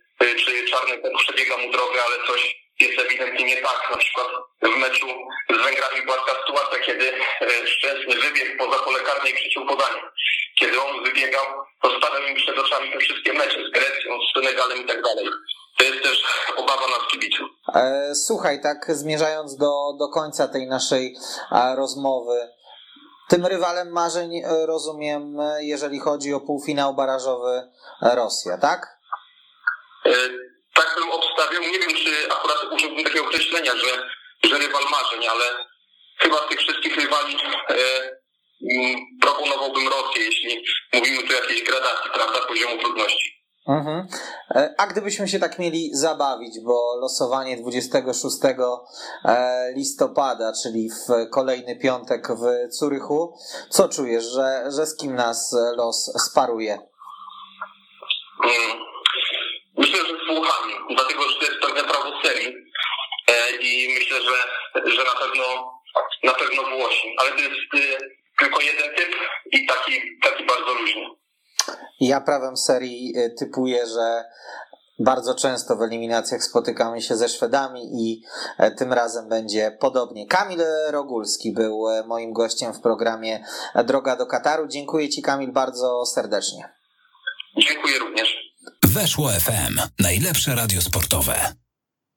[0.45, 3.89] czy czarny przebiega mu drogę, ale coś jest ewidentnie nie tak.
[3.91, 4.27] Na przykład
[4.61, 5.07] w meczu
[5.49, 10.01] z Węgrami była taka sytuacja, kiedy e, Szczęsny wybiegł poza pole karne i przyciął podanie.
[10.59, 11.45] Kiedy on wybiegał,
[11.81, 15.25] to stawiał mi przed oczami te wszystkie mecze z Grecją, z Senegalem i tak dalej.
[15.77, 16.23] To jest też
[16.55, 17.49] obawa nas kibiców.
[17.75, 21.15] E, słuchaj, tak zmierzając do, do końca tej naszej
[21.75, 22.49] rozmowy,
[23.29, 28.97] tym rywalem marzeń e, rozumiem, jeżeli chodzi o półfinał barażowy Rosja, tak?
[30.77, 31.61] Tak bym obstawiał.
[31.61, 34.09] Nie wiem, czy akurat użyłbym takiego określenia, że,
[34.43, 35.45] że rywal marzeń, ale
[36.19, 37.37] chyba z tych wszystkich rywali
[37.69, 37.75] e,
[39.21, 40.63] proponowałbym Rosję, jeśli
[40.93, 43.37] mówimy tu o jakiejś gradacji, prawda, poziomu trudności.
[43.67, 44.07] Mhm.
[44.55, 48.35] E, a gdybyśmy się tak mieli zabawić, bo losowanie 26
[49.25, 53.37] e, listopada, czyli w kolejny piątek w Curychu,
[53.69, 56.79] co czujesz, że, że z kim nas los sparuje?
[58.43, 58.87] Mm.
[60.27, 62.55] Włochami, dlatego że to jest pewne prawo serii
[63.27, 65.77] e, i myślę, że, że na pewno
[66.23, 67.55] na pewno Włosi, ale to jest
[68.39, 69.15] tylko jeden typ
[69.51, 69.91] i taki,
[70.23, 71.01] taki bardzo luźny.
[71.99, 74.23] Ja prawem serii y, typuję, że
[74.99, 78.21] bardzo często w eliminacjach spotykamy się ze Szwedami i
[78.57, 80.27] e, tym razem będzie podobnie.
[80.27, 80.59] Kamil
[80.89, 83.43] Rogulski był e, moim gościem w programie
[83.85, 84.67] Droga do Kataru.
[84.67, 86.69] Dziękuję Ci, Kamil, bardzo serdecznie.
[87.57, 88.46] Dziękuję również.
[88.85, 89.79] Weszło FM.
[89.99, 91.35] Najlepsze radio sportowe.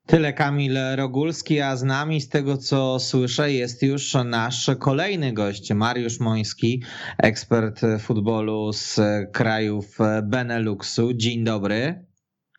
[0.06, 5.72] Tyle Kamil Rogulski, a z nami z tego co słyszę jest już nasz kolejny gość,
[5.72, 6.82] Mariusz Moński,
[7.18, 9.00] ekspert futbolu z
[9.32, 11.14] krajów Beneluxu.
[11.14, 12.06] Dzień dobry.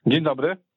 [0.06, 0.71] Dzień dobry.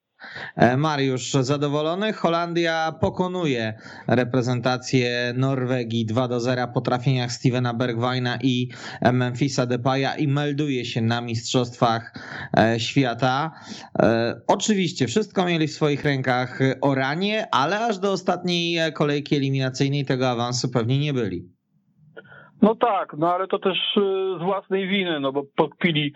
[0.55, 2.13] E, Mariusz, zadowolony?
[2.13, 3.73] Holandia pokonuje
[4.07, 8.69] reprezentację Norwegii 2 do 0 po trafieniach Stevena Bergwajna i
[9.13, 12.13] Memphisa Depaya i melduje się na Mistrzostwach
[12.57, 13.51] e, Świata.
[13.99, 20.29] E, oczywiście wszystko mieli w swoich rękach Oranie, ale aż do ostatniej kolejki eliminacyjnej tego
[20.29, 21.49] awansu pewnie nie byli.
[22.61, 23.77] No tak, no ale to też
[24.39, 26.13] z własnej winy, no bo podpili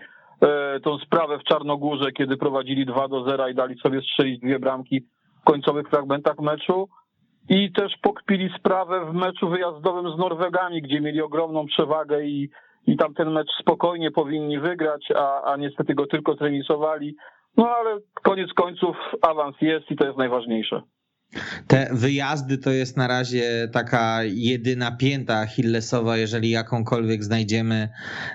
[0.82, 5.00] tą sprawę w Czarnogórze, kiedy prowadzili 2 do 0 i dali sobie strzelić dwie bramki
[5.40, 6.88] w końcowych fragmentach meczu.
[7.48, 12.50] I też pokpili sprawę w meczu wyjazdowym z Norwegami, gdzie mieli ogromną przewagę i,
[12.86, 17.16] i tam ten mecz spokojnie powinni wygrać, a, a niestety go tylko trenisowali.
[17.56, 20.82] No ale koniec końców awans jest i to jest najważniejsze.
[21.66, 27.88] Te wyjazdy to jest na razie taka jedyna pięta Achillesowa, jeżeli jakąkolwiek znajdziemy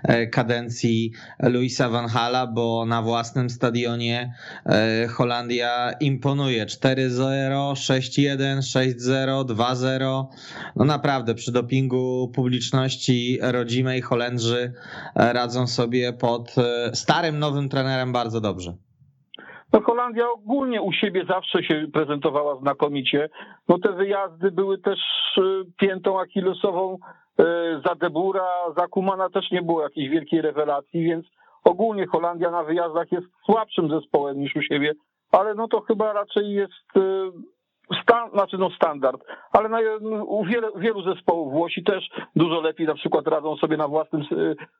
[0.03, 4.33] e, kadencji Luisa Van Hala, bo na własnym stadionie
[4.65, 10.25] e, Holandia imponuje 4-0, 6-1, 6-0, 2-0.
[10.75, 14.73] No naprawdę przy dopingu publiczności rodzimej Holendrzy
[15.15, 16.55] e, radzą sobie pod
[16.93, 18.84] starym, nowym trenerem bardzo dobrze.
[19.75, 23.29] No Holandia ogólnie u siebie zawsze się prezentowała znakomicie.
[23.67, 24.99] No te wyjazdy były też
[25.37, 25.41] y,
[25.77, 27.43] piętą achillesową y,
[27.85, 31.25] za Debura, za Kumana też nie było jakiejś wielkiej rewelacji, więc
[31.63, 34.93] ogólnie Holandia na wyjazdach jest słabszym zespołem niż u siebie,
[35.31, 37.31] ale no to chyba raczej jest y,
[38.01, 39.79] Stan, znaczy no standard, ale na,
[40.25, 44.21] u wiele, wielu zespołów Włosi też dużo lepiej na przykład radzą sobie na własnym,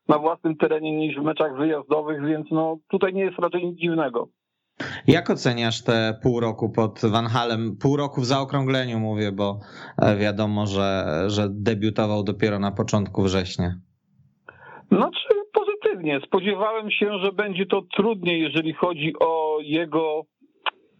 [0.08, 4.28] na własnym terenie niż w meczach wyjazdowych, więc no tutaj nie jest raczej nic dziwnego.
[5.08, 7.78] Jak oceniasz te pół roku pod Van Halem?
[7.82, 9.60] Pół roku w zaokrągleniu mówię, bo
[10.02, 13.76] e, wiadomo, że, że debiutował dopiero na początku września.
[14.92, 16.20] Znaczy pozytywnie.
[16.26, 20.22] Spodziewałem się, że będzie to trudniej, jeżeli chodzi o jego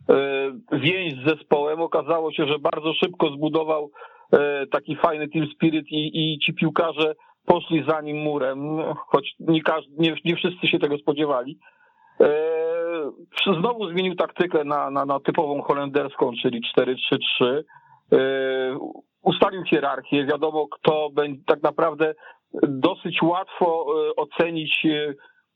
[0.10, 0.16] e,
[0.72, 1.82] więź z zespołem.
[1.82, 3.92] Okazało się, że bardzo szybko zbudował
[4.32, 9.62] e, taki fajny team spirit i, i ci piłkarze poszli za nim murem, choć nie,
[9.62, 11.60] każdy, nie, nie wszyscy się tego spodziewali.
[13.60, 17.64] Znowu zmienił taktykę na, na, na typową holenderską, czyli 4-3-3.
[19.24, 22.14] Ustalił hierarchię, wiadomo kto będzie tak naprawdę
[22.64, 23.86] dosyć łatwo
[24.18, 24.86] ocenić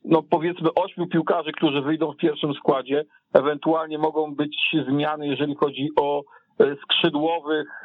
[0.05, 3.05] no powiedzmy ośmiu piłkarzy, którzy wyjdą w pierwszym składzie.
[3.33, 4.57] Ewentualnie mogą być
[4.89, 6.23] zmiany, jeżeli chodzi o
[6.83, 7.83] skrzydłowych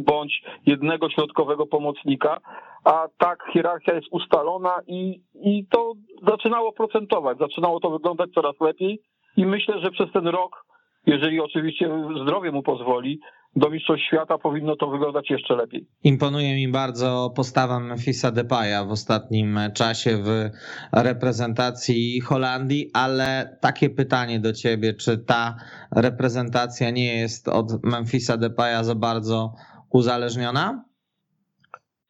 [0.00, 2.40] bądź jednego środkowego pomocnika,
[2.84, 5.92] a tak hierarchia jest ustalona i, i to
[6.28, 9.02] zaczynało procentować, zaczynało to wyglądać coraz lepiej
[9.36, 10.63] i myślę, że przez ten rok,
[11.06, 11.90] jeżeli oczywiście
[12.22, 13.20] zdrowie mu pozwoli,
[13.56, 15.86] do Mistrzostw Świata powinno to wyglądać jeszcze lepiej.
[16.04, 20.50] Imponuje mi bardzo postawa Memphisa Depaya w ostatnim czasie w
[20.92, 25.56] reprezentacji Holandii, ale takie pytanie do ciebie, czy ta
[25.96, 29.52] reprezentacja nie jest od Memphisa Depaya za bardzo
[29.90, 30.84] uzależniona?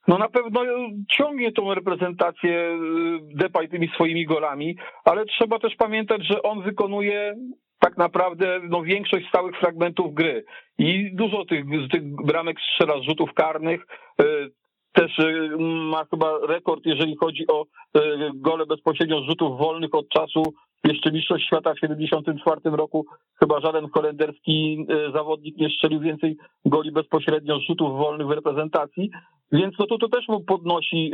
[0.08, 0.60] No na pewno
[1.10, 7.34] ciągnie tą reprezentację y, Depay tymi swoimi golami, ale trzeba też pamiętać, że on wykonuje
[7.84, 10.44] tak naprawdę no, większość stałych fragmentów gry.
[10.78, 13.86] I dużo tych, tych bramek strzela z rzutów karnych.
[14.20, 14.24] Y,
[14.92, 15.56] też y,
[15.90, 17.64] ma chyba rekord, jeżeli chodzi o
[18.34, 20.42] gole bezpośrednio z rzutów wolnych od czasu.
[20.84, 23.06] Jeszcze mistrzostw świata w 74 roku.
[23.40, 29.10] Chyba żaden holenderski zawodnik nie strzelił więcej goli bezpośrednio z rzutów wolnych w reprezentacji,
[29.52, 31.12] więc no to, to też mu podnosi,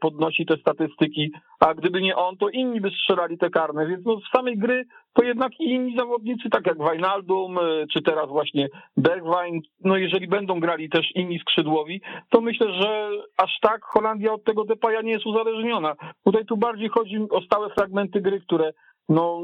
[0.00, 4.20] podnosi te statystyki, a gdyby nie on, to inni by strzelali te karne, więc no
[4.20, 7.58] z samej gry to jednak i inni zawodnicy, tak jak Wijnaldum,
[7.92, 12.00] czy teraz właśnie Bergwijn, no jeżeli będą grali też inni skrzydłowi,
[12.30, 15.94] to myślę, że aż tak Holandia od tego Depaja nie jest uzależniona.
[16.24, 18.72] Tutaj tu bardziej chodzi o stałe fragmenty gry, które
[19.08, 19.42] no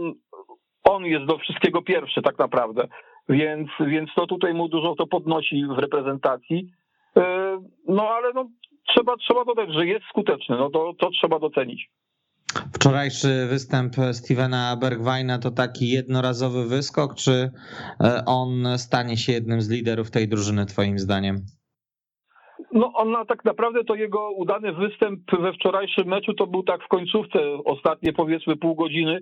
[0.85, 2.89] on jest do wszystkiego pierwszy tak naprawdę,
[3.29, 6.71] więc, więc to tutaj mu dużo to podnosi w reprezentacji.
[7.17, 7.59] E,
[7.89, 8.49] no ale no,
[8.89, 11.91] trzeba, trzeba dodać, że jest skuteczny, no to, to trzeba docenić.
[12.75, 17.51] Wczorajszy występ Stevena Bergwajna to taki jednorazowy wyskok, czy
[18.01, 21.37] e, on stanie się jednym z liderów tej drużyny, Twoim zdaniem?
[22.73, 26.89] No on tak naprawdę to jego udany występ we wczorajszym meczu to był tak w
[26.89, 29.21] końcówce, ostatnie powiedzmy pół godziny,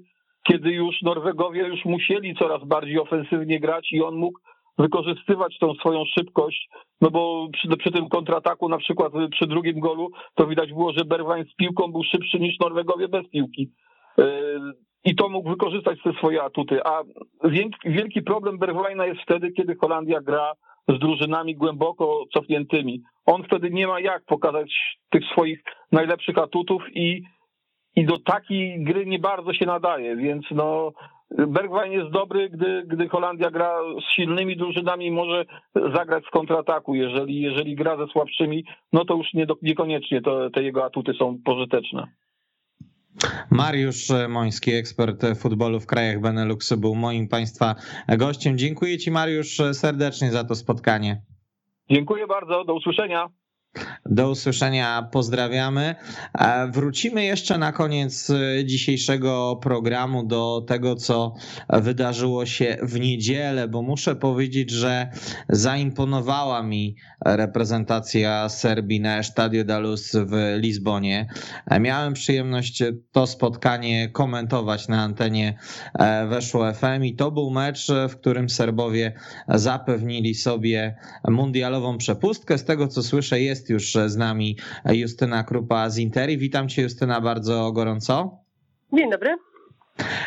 [0.49, 4.39] kiedy już Norwegowie już musieli coraz bardziej ofensywnie grać i on mógł
[4.79, 6.68] wykorzystywać tą swoją szybkość,
[7.01, 11.05] no bo przy, przy tym kontrataku, na przykład przy drugim golu, to widać było, że
[11.05, 13.70] Berwań z piłką był szybszy niż Norwegowie bez piłki.
[14.18, 14.24] Yy,
[15.05, 16.85] I to mógł wykorzystać te swoje atuty.
[16.85, 17.03] A
[17.85, 20.53] wielki problem Bergwajna jest wtedy, kiedy Holandia gra
[20.89, 23.03] z drużynami głęboko cofniętymi.
[23.27, 25.62] On wtedy nie ma jak pokazać tych swoich
[25.93, 27.22] najlepszych atutów i,
[27.97, 30.93] i do takiej gry nie bardzo się nadaje, więc no
[31.31, 36.95] Bergwijn jest dobry, gdy, gdy Holandia gra z silnymi drużynami, może zagrać z kontrataku.
[36.95, 41.39] Jeżeli, jeżeli gra ze słabszymi, no to już nie, niekoniecznie to, te jego atuty są
[41.45, 42.07] pożyteczne.
[43.51, 47.74] Mariusz Moński, ekspert futbolu w krajach Beneluxu, był moim Państwa
[48.18, 48.59] gościem.
[48.59, 51.22] Dziękuję Ci, Mariusz, serdecznie za to spotkanie.
[51.91, 53.29] Dziękuję bardzo, do usłyszenia.
[54.07, 55.95] Do usłyszenia, pozdrawiamy.
[56.39, 61.35] E, wrócimy jeszcze na koniec e, dzisiejszego programu do tego, co
[61.68, 65.11] wydarzyło się w niedzielę, bo muszę powiedzieć, że
[65.49, 71.29] zaimponowała mi reprezentacja Serbii na Estadio da Luz w Lizbonie.
[71.66, 75.59] E, miałem przyjemność to spotkanie komentować na antenie
[76.29, 79.12] Weszło FM i to był mecz, w którym Serbowie
[79.49, 80.97] zapewnili sobie
[81.29, 82.59] mundialową przepustkę.
[82.59, 86.38] Z tego, co słyszę, jest jest już z nami Justyna Krupa z Interi.
[86.38, 88.38] Witam cię Justyna bardzo gorąco.
[88.92, 89.36] Dzień dobry.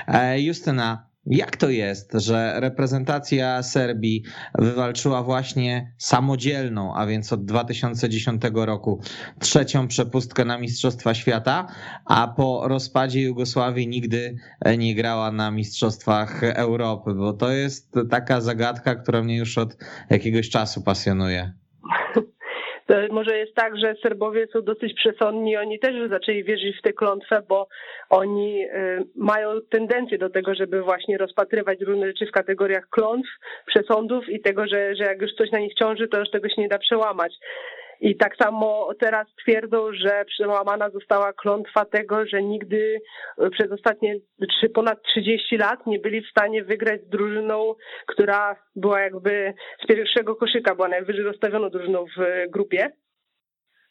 [0.07, 4.23] E, Justyna, jak to jest, że reprezentacja Serbii
[4.57, 9.01] wywalczyła właśnie samodzielną, a więc od 2010 roku,
[9.39, 11.67] trzecią przepustkę na Mistrzostwa Świata,
[12.05, 14.35] a po rozpadzie Jugosławii nigdy
[14.77, 17.13] nie grała na Mistrzostwach Europy?
[17.13, 19.77] Bo to jest taka zagadka, która mnie już od
[20.09, 21.53] jakiegoś czasu pasjonuje.
[23.11, 27.41] Może jest tak, że Serbowie są dosyć przesądni, oni też zaczęli wierzyć w tę klątwę,
[27.49, 27.67] bo
[28.09, 28.69] oni y,
[29.15, 33.29] mają tendencję do tego, żeby właśnie rozpatrywać różne rzeczy w kategoriach klątw,
[33.65, 36.61] przesądów i tego, że, że jak już coś na nich ciąży, to już tego się
[36.61, 37.33] nie da przełamać.
[38.01, 43.01] I tak samo teraz twierdzą, że przełamana została klątwa tego, że nigdy
[43.51, 44.15] przez ostatnie
[44.61, 47.75] czy ponad 30 lat nie byli w stanie wygrać z drużyną,
[48.07, 52.91] która była jakby z pierwszego koszyka, była najwyżej rozstawioną drużyną w grupie.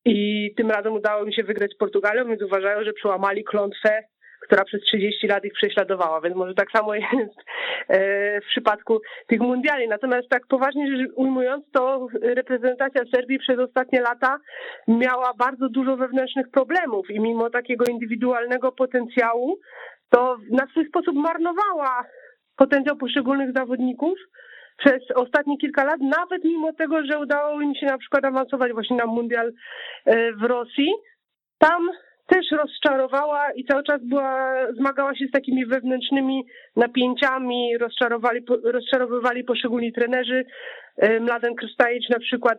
[0.05, 4.03] I tym razem udało mi się wygrać z Portugalią, więc uważają, że przełamali klątwę
[4.49, 7.39] która przez 30 lat ich prześladowała, więc może tak samo jest
[7.89, 9.89] e, w przypadku tych mundiali.
[9.89, 14.39] Natomiast tak poważnie rzecz ujmując, to reprezentacja Serbii przez ostatnie lata
[14.89, 19.59] miała bardzo dużo wewnętrznych problemów i mimo takiego indywidualnego potencjału,
[20.11, 22.05] to na swój sposób marnowała
[22.57, 24.19] potencjał poszczególnych zawodników
[24.77, 28.97] przez ostatnie kilka lat, nawet mimo tego, że udało im się na przykład awansować właśnie
[28.97, 29.53] na mundial
[30.05, 30.93] e, w Rosji,
[31.59, 31.89] tam
[32.29, 36.45] też rozczarowała i cały czas była, zmagała się z takimi wewnętrznymi
[36.77, 40.45] napięciami, rozczarowali, rozczarowywali poszczególni trenerzy.
[41.21, 42.59] Mladen Krstajic na przykład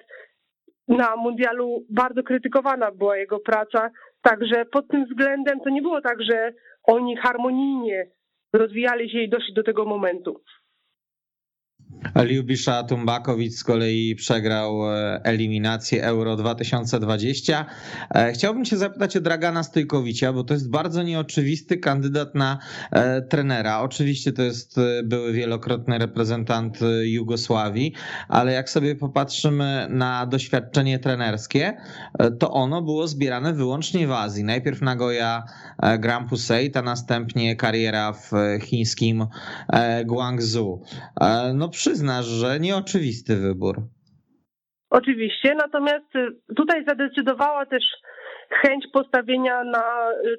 [0.88, 3.92] na mundialu bardzo krytykowana była jego praca,
[4.22, 6.54] także pod tym względem to nie było tak, że
[6.84, 8.08] oni harmonijnie
[8.54, 10.42] rozwijali się i doszli do tego momentu.
[12.16, 17.66] Liubisza Tumbakowicz z kolei przegrał e, eliminację Euro 2020.
[18.16, 22.58] E, chciałbym się zapytać o Dragana Stojkowicza, bo to jest bardzo nieoczywisty kandydat na
[22.92, 23.80] e, trenera.
[23.80, 27.94] Oczywiście to jest były wielokrotny reprezentant Jugosławii,
[28.28, 31.78] ale jak sobie popatrzymy na doświadczenie trenerskie,
[32.40, 34.44] to ono było zbierane wyłącznie w Azji.
[34.44, 35.44] Najpierw Nagoya
[36.00, 38.32] Grand Puseit, a następnie kariera w
[38.62, 39.28] chińskim
[40.06, 40.84] Guangzhou.
[41.54, 43.76] No przyznasz, że nieoczywisty wybór.
[44.90, 47.84] Oczywiście, natomiast y, tutaj zadecydowała też
[48.50, 49.84] chęć postawienia na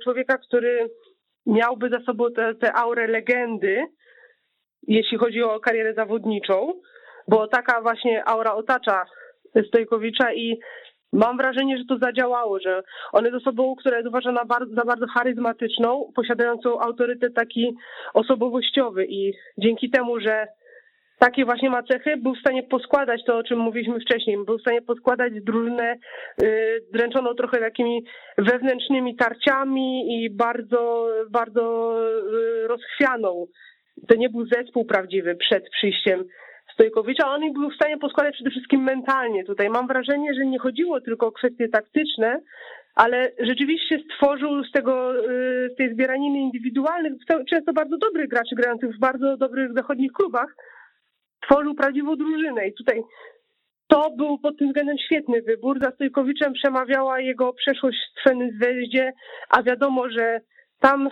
[0.05, 0.91] człowieka, który
[1.47, 2.25] miałby za sobą
[2.61, 3.85] tę aurę legendy,
[4.89, 6.73] jeśli chodzi o karierę zawodniczą,
[7.29, 9.05] bo taka właśnie aura otacza
[9.69, 10.59] Stojkowicza i
[11.13, 12.83] mam wrażenie, że to zadziałało, że
[13.13, 17.75] on jest osobą, która jest uważana bardzo, za bardzo charyzmatyczną, posiadającą autorytet taki
[18.15, 20.47] osobowościowy i dzięki temu, że
[21.21, 24.61] takie właśnie ma cechy, był w stanie poskładać to, o czym mówiliśmy wcześniej, był w
[24.61, 25.97] stanie poskładać drużynę
[26.43, 26.49] yy,
[26.93, 28.05] dręczoną trochę takimi
[28.39, 31.95] wewnętrznymi tarciami i bardzo, bardzo
[32.33, 33.47] yy, rozchwianą.
[34.09, 36.25] To nie był zespół prawdziwy przed przyjściem
[36.75, 39.45] Stojkowicza, on był w stanie poskładać przede wszystkim mentalnie.
[39.45, 42.41] Tutaj mam wrażenie, że nie chodziło tylko o kwestie taktyczne,
[42.95, 45.13] ale rzeczywiście stworzył z tego,
[45.73, 47.13] z tej zbieraniny indywidualnych,
[47.51, 50.55] często bardzo dobrych graczy grających w bardzo dobrych zachodnich klubach,
[51.41, 53.03] tworzył prawdziwą drużynę i tutaj
[53.91, 55.79] to był pod tym względem świetny wybór.
[55.83, 59.13] Za Stojkowiczem przemawiała jego przeszłość w Fenyzweździe,
[59.49, 60.41] a wiadomo, że
[60.81, 61.09] tam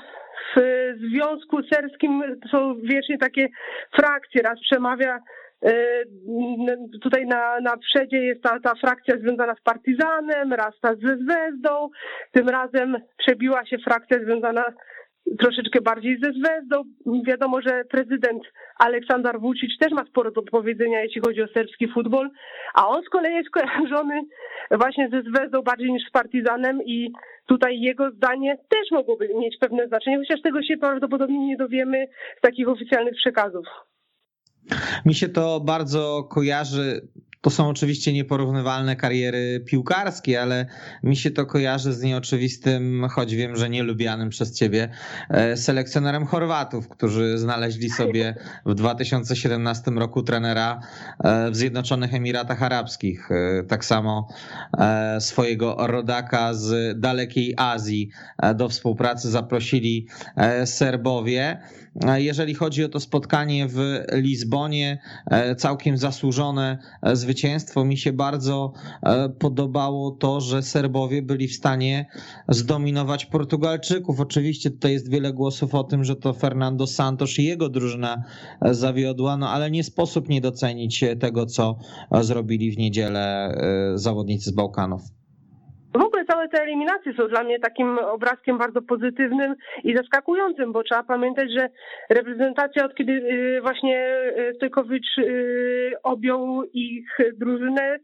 [0.57, 0.61] w
[1.11, 3.49] Związku Serbskim są wiecznie takie
[3.97, 4.43] frakcje.
[4.43, 5.19] Raz przemawia
[5.63, 5.73] e,
[7.03, 11.89] Tutaj na, na przedzie jest ta, ta frakcja związana z Partyzanem, raz ta ze Zvezdą.
[12.33, 14.65] Tym razem przebiła się frakcja związana
[15.39, 16.83] troszeczkę bardziej ze Zvezdą.
[17.27, 18.43] Wiadomo, że prezydent
[18.79, 22.31] Aleksander Vucic też ma sporo do powiedzenia, jeśli chodzi o serbski futbol,
[22.75, 24.21] a on z kolei jest kojarzony
[24.71, 27.13] właśnie ze Zvezdą bardziej niż z Partizanem i
[27.47, 32.07] tutaj jego zdanie też mogłoby mieć pewne znaczenie, chociaż tego się prawdopodobnie nie dowiemy
[32.39, 33.67] z takich oficjalnych przekazów.
[35.07, 37.01] Mi się to bardzo kojarzy
[37.41, 40.67] to są oczywiście nieporównywalne kariery piłkarskie, ale
[41.03, 44.89] mi się to kojarzy z nieoczywistym, choć wiem, że nielubianym przez ciebie,
[45.31, 48.35] e, selekcjonerem Chorwatów, którzy znaleźli sobie
[48.67, 50.81] w 2017 roku trenera
[51.25, 53.31] e, w Zjednoczonych Emiratach Arabskich.
[53.31, 54.29] E, tak samo
[55.21, 58.11] swojego rodaka z dalekiej Azji
[58.55, 60.07] do współpracy zaprosili
[60.65, 61.61] Serbowie.
[62.17, 64.99] Jeżeli chodzi o to spotkanie w Lizbonie,
[65.57, 66.79] całkiem zasłużone
[67.13, 67.85] zwycięstwo.
[67.85, 68.73] Mi się bardzo
[69.03, 72.07] e, podobało to, że Serbowie byli w stanie
[72.49, 74.21] zdominować Portugalczyków.
[74.21, 78.23] Oczywiście tutaj jest wiele głosów o tym, że to Fernando Santos i jego drużyna
[78.61, 81.79] e, zawiodła, no ale nie sposób nie docenić tego, co
[82.11, 83.55] e, zrobili w niedzielę
[83.95, 85.18] zawodnicy z Bałkanów.
[85.95, 90.83] W ogóle całe te eliminacje są dla mnie takim obrazkiem bardzo pozytywnym i zaskakującym, bo
[90.83, 91.69] trzeba pamiętać, że
[92.11, 97.99] reprezentacja od kiedy y, właśnie y, Stojkowicz y, objął ich drużynę,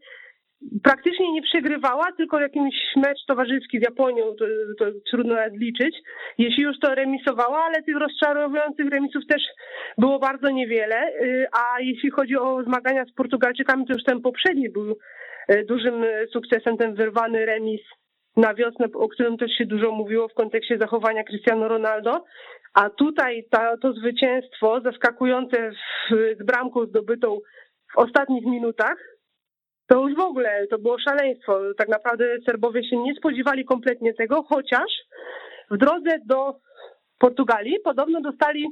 [0.83, 4.45] praktycznie nie przegrywała, tylko jakiś mecz towarzyski z Japonią, to,
[4.79, 5.95] to trudno nawet liczyć.
[6.37, 9.41] Jeśli już to remisowała, ale tych rozczarowujących remisów też
[9.97, 11.11] było bardzo niewiele.
[11.51, 14.97] A jeśli chodzi o zmagania z Portugalczykami, to już ten poprzedni był
[15.67, 17.81] dużym e, sukcesem ten wyrwany remis
[18.37, 22.23] na wiosnę, o którym też się dużo mówiło w kontekście zachowania Cristiano Ronaldo.
[22.73, 25.75] A tutaj ta, to zwycięstwo zaskakujące w,
[26.39, 27.39] z bramką zdobytą
[27.93, 28.95] w ostatnich minutach,
[29.87, 31.59] to już w ogóle to było szaleństwo.
[31.77, 34.91] Tak naprawdę Serbowie się nie spodziewali kompletnie tego, chociaż
[35.71, 36.55] w drodze do
[37.19, 38.67] Portugalii podobno dostali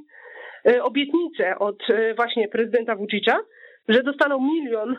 [0.65, 1.77] e, obietnicę od
[2.15, 3.39] właśnie prezydenta Vucicia,
[3.87, 4.97] że dostaną milion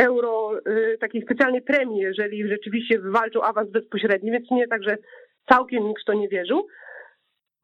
[0.00, 4.96] euro y, takiej specjalnej premii, jeżeli rzeczywiście wywalczył awans bezpośredni, więc nie tak, że
[5.48, 6.66] całkiem nikt w to nie wierzył.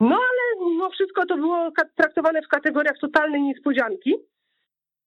[0.01, 4.14] No ale no wszystko to było traktowane w kategoriach totalnej niespodzianki.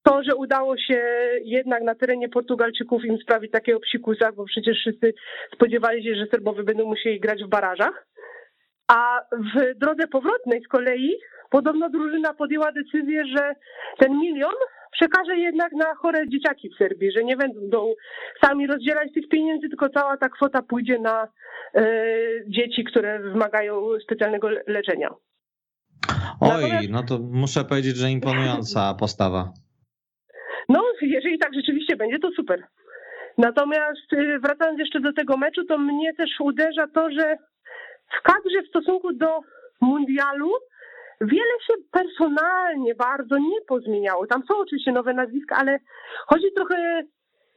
[0.03, 1.01] To, że udało się
[1.43, 5.13] jednak na terenie Portugalczyków im sprawić takiego psikusa, bo przecież wszyscy
[5.53, 8.07] spodziewali się, że Serbowie będą musieli grać w barażach.
[8.88, 11.17] A w drodze powrotnej z kolei
[11.49, 13.53] podobno drużyna podjęła decyzję, że
[13.99, 14.55] ten milion
[15.00, 17.93] przekaże jednak na chore dzieciaki w Serbii, że nie będą
[18.43, 21.28] sami rozdzielać tych pieniędzy, tylko cała ta kwota pójdzie na
[21.76, 21.86] e,
[22.47, 25.10] dzieci, które wymagają specjalnego leczenia.
[26.41, 26.89] Oj, Natomiast...
[26.89, 29.54] no to muszę powiedzieć, że imponująca postawa.
[30.70, 32.64] No, jeżeli tak rzeczywiście będzie, to super.
[33.38, 37.38] Natomiast y, wracając jeszcze do tego meczu, to mnie też uderza to, że
[38.20, 39.39] w kadrze w stosunku do
[39.82, 40.52] mundialu
[41.22, 44.28] wiele się personalnie bardzo nie pozmieniało.
[44.28, 45.80] Tam są oczywiście nowe nazwiska, ale
[46.28, 47.03] chodzi trochę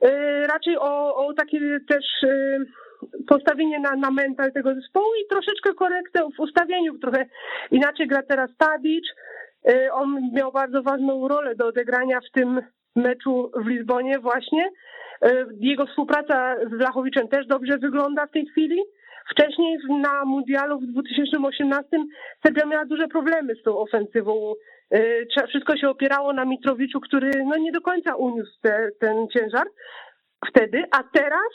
[0.05, 2.67] y, raczej o, o takie też y,
[3.29, 6.99] postawienie na, na mental tego zespołu i troszeczkę korektę w ustawieniu.
[6.99, 7.27] Trochę
[7.71, 9.05] inaczej gra teraz Tadic.
[9.71, 12.61] Y, on miał bardzo ważną rolę do odegrania w tym
[12.97, 14.71] meczu w Lizbonie właśnie.
[15.61, 18.83] Jego współpraca z Lachowiczem też dobrze wygląda w tej chwili.
[19.31, 21.89] Wcześniej na mundialu w 2018
[22.47, 24.55] Serbia miała duże problemy z tą ofensywą.
[24.91, 29.67] E, wszystko się opierało na Mitrowiczu, który no nie do końca uniósł te, ten ciężar
[30.49, 31.53] wtedy, a teraz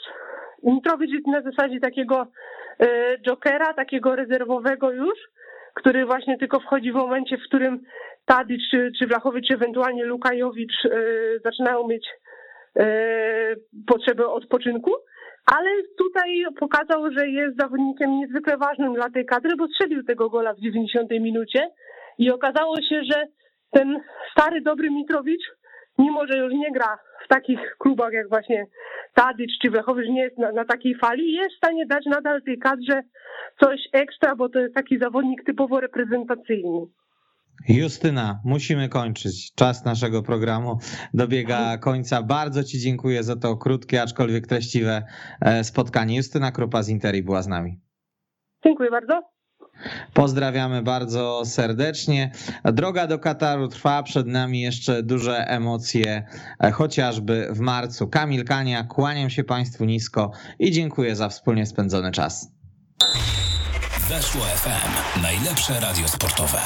[0.62, 2.26] Mitrowicz jest na zasadzie takiego
[2.80, 5.18] e, jokera, takiego rezerwowego już,
[5.74, 7.80] który właśnie tylko wchodzi w momencie, w którym
[8.24, 9.06] Tadic czy, czy
[9.48, 10.72] czy ewentualnie Lukajowicz
[11.44, 12.06] zaczynają mieć
[13.86, 14.90] potrzebę odpoczynku.
[15.56, 20.54] Ale tutaj pokazał, że jest zawodnikiem niezwykle ważnym dla tej kadry, bo strzelił tego gola
[20.54, 21.70] w 90 minucie
[22.18, 23.24] i okazało się, że
[23.70, 24.00] ten
[24.32, 25.42] stary, dobry Mitrowicz,
[25.98, 28.66] mimo że już nie gra w takich klubach jak właśnie
[29.14, 32.58] Tadic czy Wlechowicz, nie jest na, na takiej fali, jest w stanie dać nadal tej
[32.58, 33.02] kadrze
[33.60, 36.86] coś ekstra, bo to jest taki zawodnik typowo reprezentacyjny.
[37.68, 39.54] Justyna, musimy kończyć.
[39.54, 40.78] Czas naszego programu
[41.14, 42.22] dobiega końca.
[42.22, 45.02] Bardzo Ci dziękuję za to krótkie, aczkolwiek treściwe
[45.40, 46.16] e, spotkanie.
[46.16, 47.80] Justyna Krupa z Interi była z nami.
[48.64, 49.22] Dziękuję bardzo.
[50.14, 52.30] Pozdrawiamy bardzo serdecznie.
[52.64, 56.26] Droga do Kataru trwa, przed nami jeszcze duże emocje,
[56.60, 58.08] e, chociażby w marcu.
[58.08, 62.52] Kamil Kania, kłaniam się Państwu nisko i dziękuję za wspólnie spędzony czas.
[64.08, 66.58] Weszło FM, najlepsze radio sportowe.